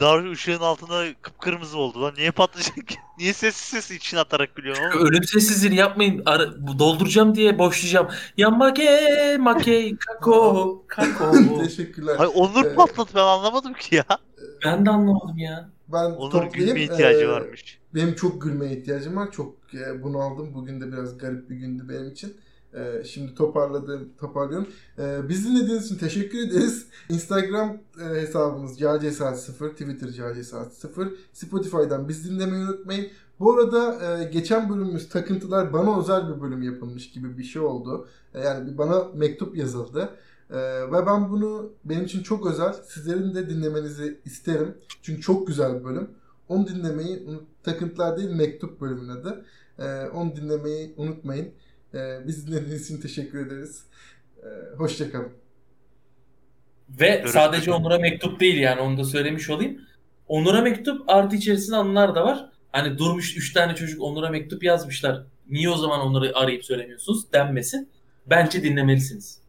Darüş 0.00 0.38
ışığın 0.38 0.60
altında 0.60 1.04
kıpkırmızı 1.22 1.78
oldu 1.78 2.02
lan. 2.02 2.14
Niye 2.16 2.30
patlayacak? 2.30 2.74
Niye 3.18 3.32
sessiz 3.32 3.62
sessiz 3.62 3.96
içine 3.96 4.20
atarak 4.20 4.54
gülüyorsun 4.56 4.84
oğlum? 4.84 5.06
Ölüm 5.06 5.24
sessizliğini 5.24 5.76
yapmayın. 5.76 6.22
Ara- 6.26 6.78
dolduracağım 6.78 7.34
diye 7.34 7.58
boşlayacağım. 7.58 8.08
Ya 8.36 8.50
make 8.50 9.36
make 9.40 9.96
kako 9.98 10.84
kako. 10.86 11.32
Teşekkürler. 11.64 12.16
Hay 12.16 12.28
Onur 12.34 12.64
Evet. 12.64 12.76
patladı 12.76 13.10
ben 13.14 13.20
anlamadım 13.20 13.72
ki 13.72 13.94
ya. 13.94 14.04
Ben 14.64 14.86
de 14.86 14.90
anlamadım 14.90 15.38
ya. 15.38 15.70
Ben 15.92 16.10
Onur 16.10 16.52
gülme 16.52 16.82
ihtiyacı 16.82 17.24
Ee, 17.24 17.28
varmış. 17.28 17.78
Benim 17.94 18.14
çok 18.14 18.42
gülmeye 18.42 18.76
ihtiyacım 18.76 19.16
var. 19.16 19.32
Çok 19.32 19.54
e, 19.74 20.02
bunu 20.02 20.18
aldım. 20.18 20.54
Bugün 20.54 20.80
de 20.80 20.92
biraz 20.92 21.18
garip 21.18 21.50
bir 21.50 21.56
gündü 21.56 21.82
benim 21.88 22.10
için. 22.10 22.36
E, 22.74 23.04
şimdi 23.04 23.34
toparladım, 23.34 24.08
toparlıyorum. 24.20 24.68
E, 24.98 25.28
bizi 25.28 25.48
dinlediğiniz 25.48 25.86
için 25.86 25.98
teşekkür 25.98 26.38
ederiz. 26.38 26.86
Instagram 27.08 27.78
e, 28.00 28.20
hesabımız 28.20 28.80
cacesaat0, 28.80 29.70
Twitter 29.72 30.08
cacesaat0, 30.08 31.08
Spotify'dan 31.32 32.08
bizi 32.08 32.30
dinlemeyi 32.30 32.64
unutmayın. 32.64 33.06
Bu 33.40 33.54
arada 33.54 33.98
e, 34.20 34.24
geçen 34.24 34.70
bölümümüz 34.70 35.08
takıntılar 35.08 35.72
bana 35.72 36.00
özel 36.00 36.34
bir 36.34 36.42
bölüm 36.42 36.62
yapılmış 36.62 37.10
gibi 37.10 37.38
bir 37.38 37.44
şey 37.44 37.62
oldu. 37.62 38.08
E, 38.34 38.40
yani 38.40 38.78
bana 38.78 39.04
mektup 39.14 39.56
yazıldı. 39.56 40.10
E, 40.50 40.56
ve 40.92 41.06
ben 41.06 41.30
bunu 41.30 41.72
benim 41.84 42.04
için 42.04 42.22
çok 42.22 42.46
özel. 42.46 42.72
Sizlerin 42.72 43.34
de 43.34 43.50
dinlemenizi 43.50 44.20
isterim. 44.24 44.78
Çünkü 45.02 45.22
çok 45.22 45.46
güzel 45.46 45.78
bir 45.78 45.84
bölüm. 45.84 46.10
Onu 46.48 46.66
dinlemeyi 46.68 47.22
takıntılar 47.62 48.16
değil 48.16 48.30
mektup 48.30 48.80
bölümün 48.80 49.08
adı. 49.08 49.44
Ee, 49.78 49.84
onu 50.14 50.36
dinlemeyi 50.36 50.94
unutmayın. 50.96 51.52
Ee, 51.94 52.20
biz 52.26 52.46
dinlediğiniz 52.46 52.84
için 52.84 53.00
teşekkür 53.00 53.46
ederiz. 53.46 53.84
Ee, 54.42 54.76
Hoşçakalın. 54.76 55.32
Ve 57.00 57.24
sadece. 57.26 57.72
Onur'a 57.72 57.98
mektup 57.98 58.40
değil 58.40 58.60
yani 58.60 58.80
onu 58.80 58.98
da 58.98 59.04
söylemiş 59.04 59.50
olayım. 59.50 59.80
Onur'a 60.28 60.60
mektup 60.60 61.10
artı 61.10 61.36
içerisinde 61.36 61.76
anılar 61.76 62.14
da 62.14 62.24
var. 62.24 62.50
Hani 62.72 62.98
durmuş 62.98 63.36
3 63.36 63.52
tane 63.52 63.74
çocuk 63.74 64.02
Onur'a 64.02 64.30
mektup 64.30 64.64
yazmışlar. 64.64 65.22
Niye 65.50 65.70
o 65.70 65.76
zaman 65.76 66.00
Onur'u 66.00 66.38
arayıp 66.38 66.64
söylemiyorsunuz 66.64 67.32
denmesin. 67.32 67.88
Bence 68.26 68.62
dinlemelisiniz. 68.62 69.40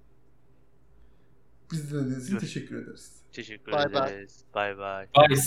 Biz 1.72 1.92
dinlediğiniz 1.92 2.28
için 2.28 2.38
teşekkür 2.40 2.76
ederiz. 2.84 3.12
Teşekkür 3.32 3.72
Bay 3.72 3.94
bay. 3.94 4.14
ederiz. 4.14 4.44
Bay 4.56 4.78
bay. 4.78 5.08
Bye. 5.18 5.38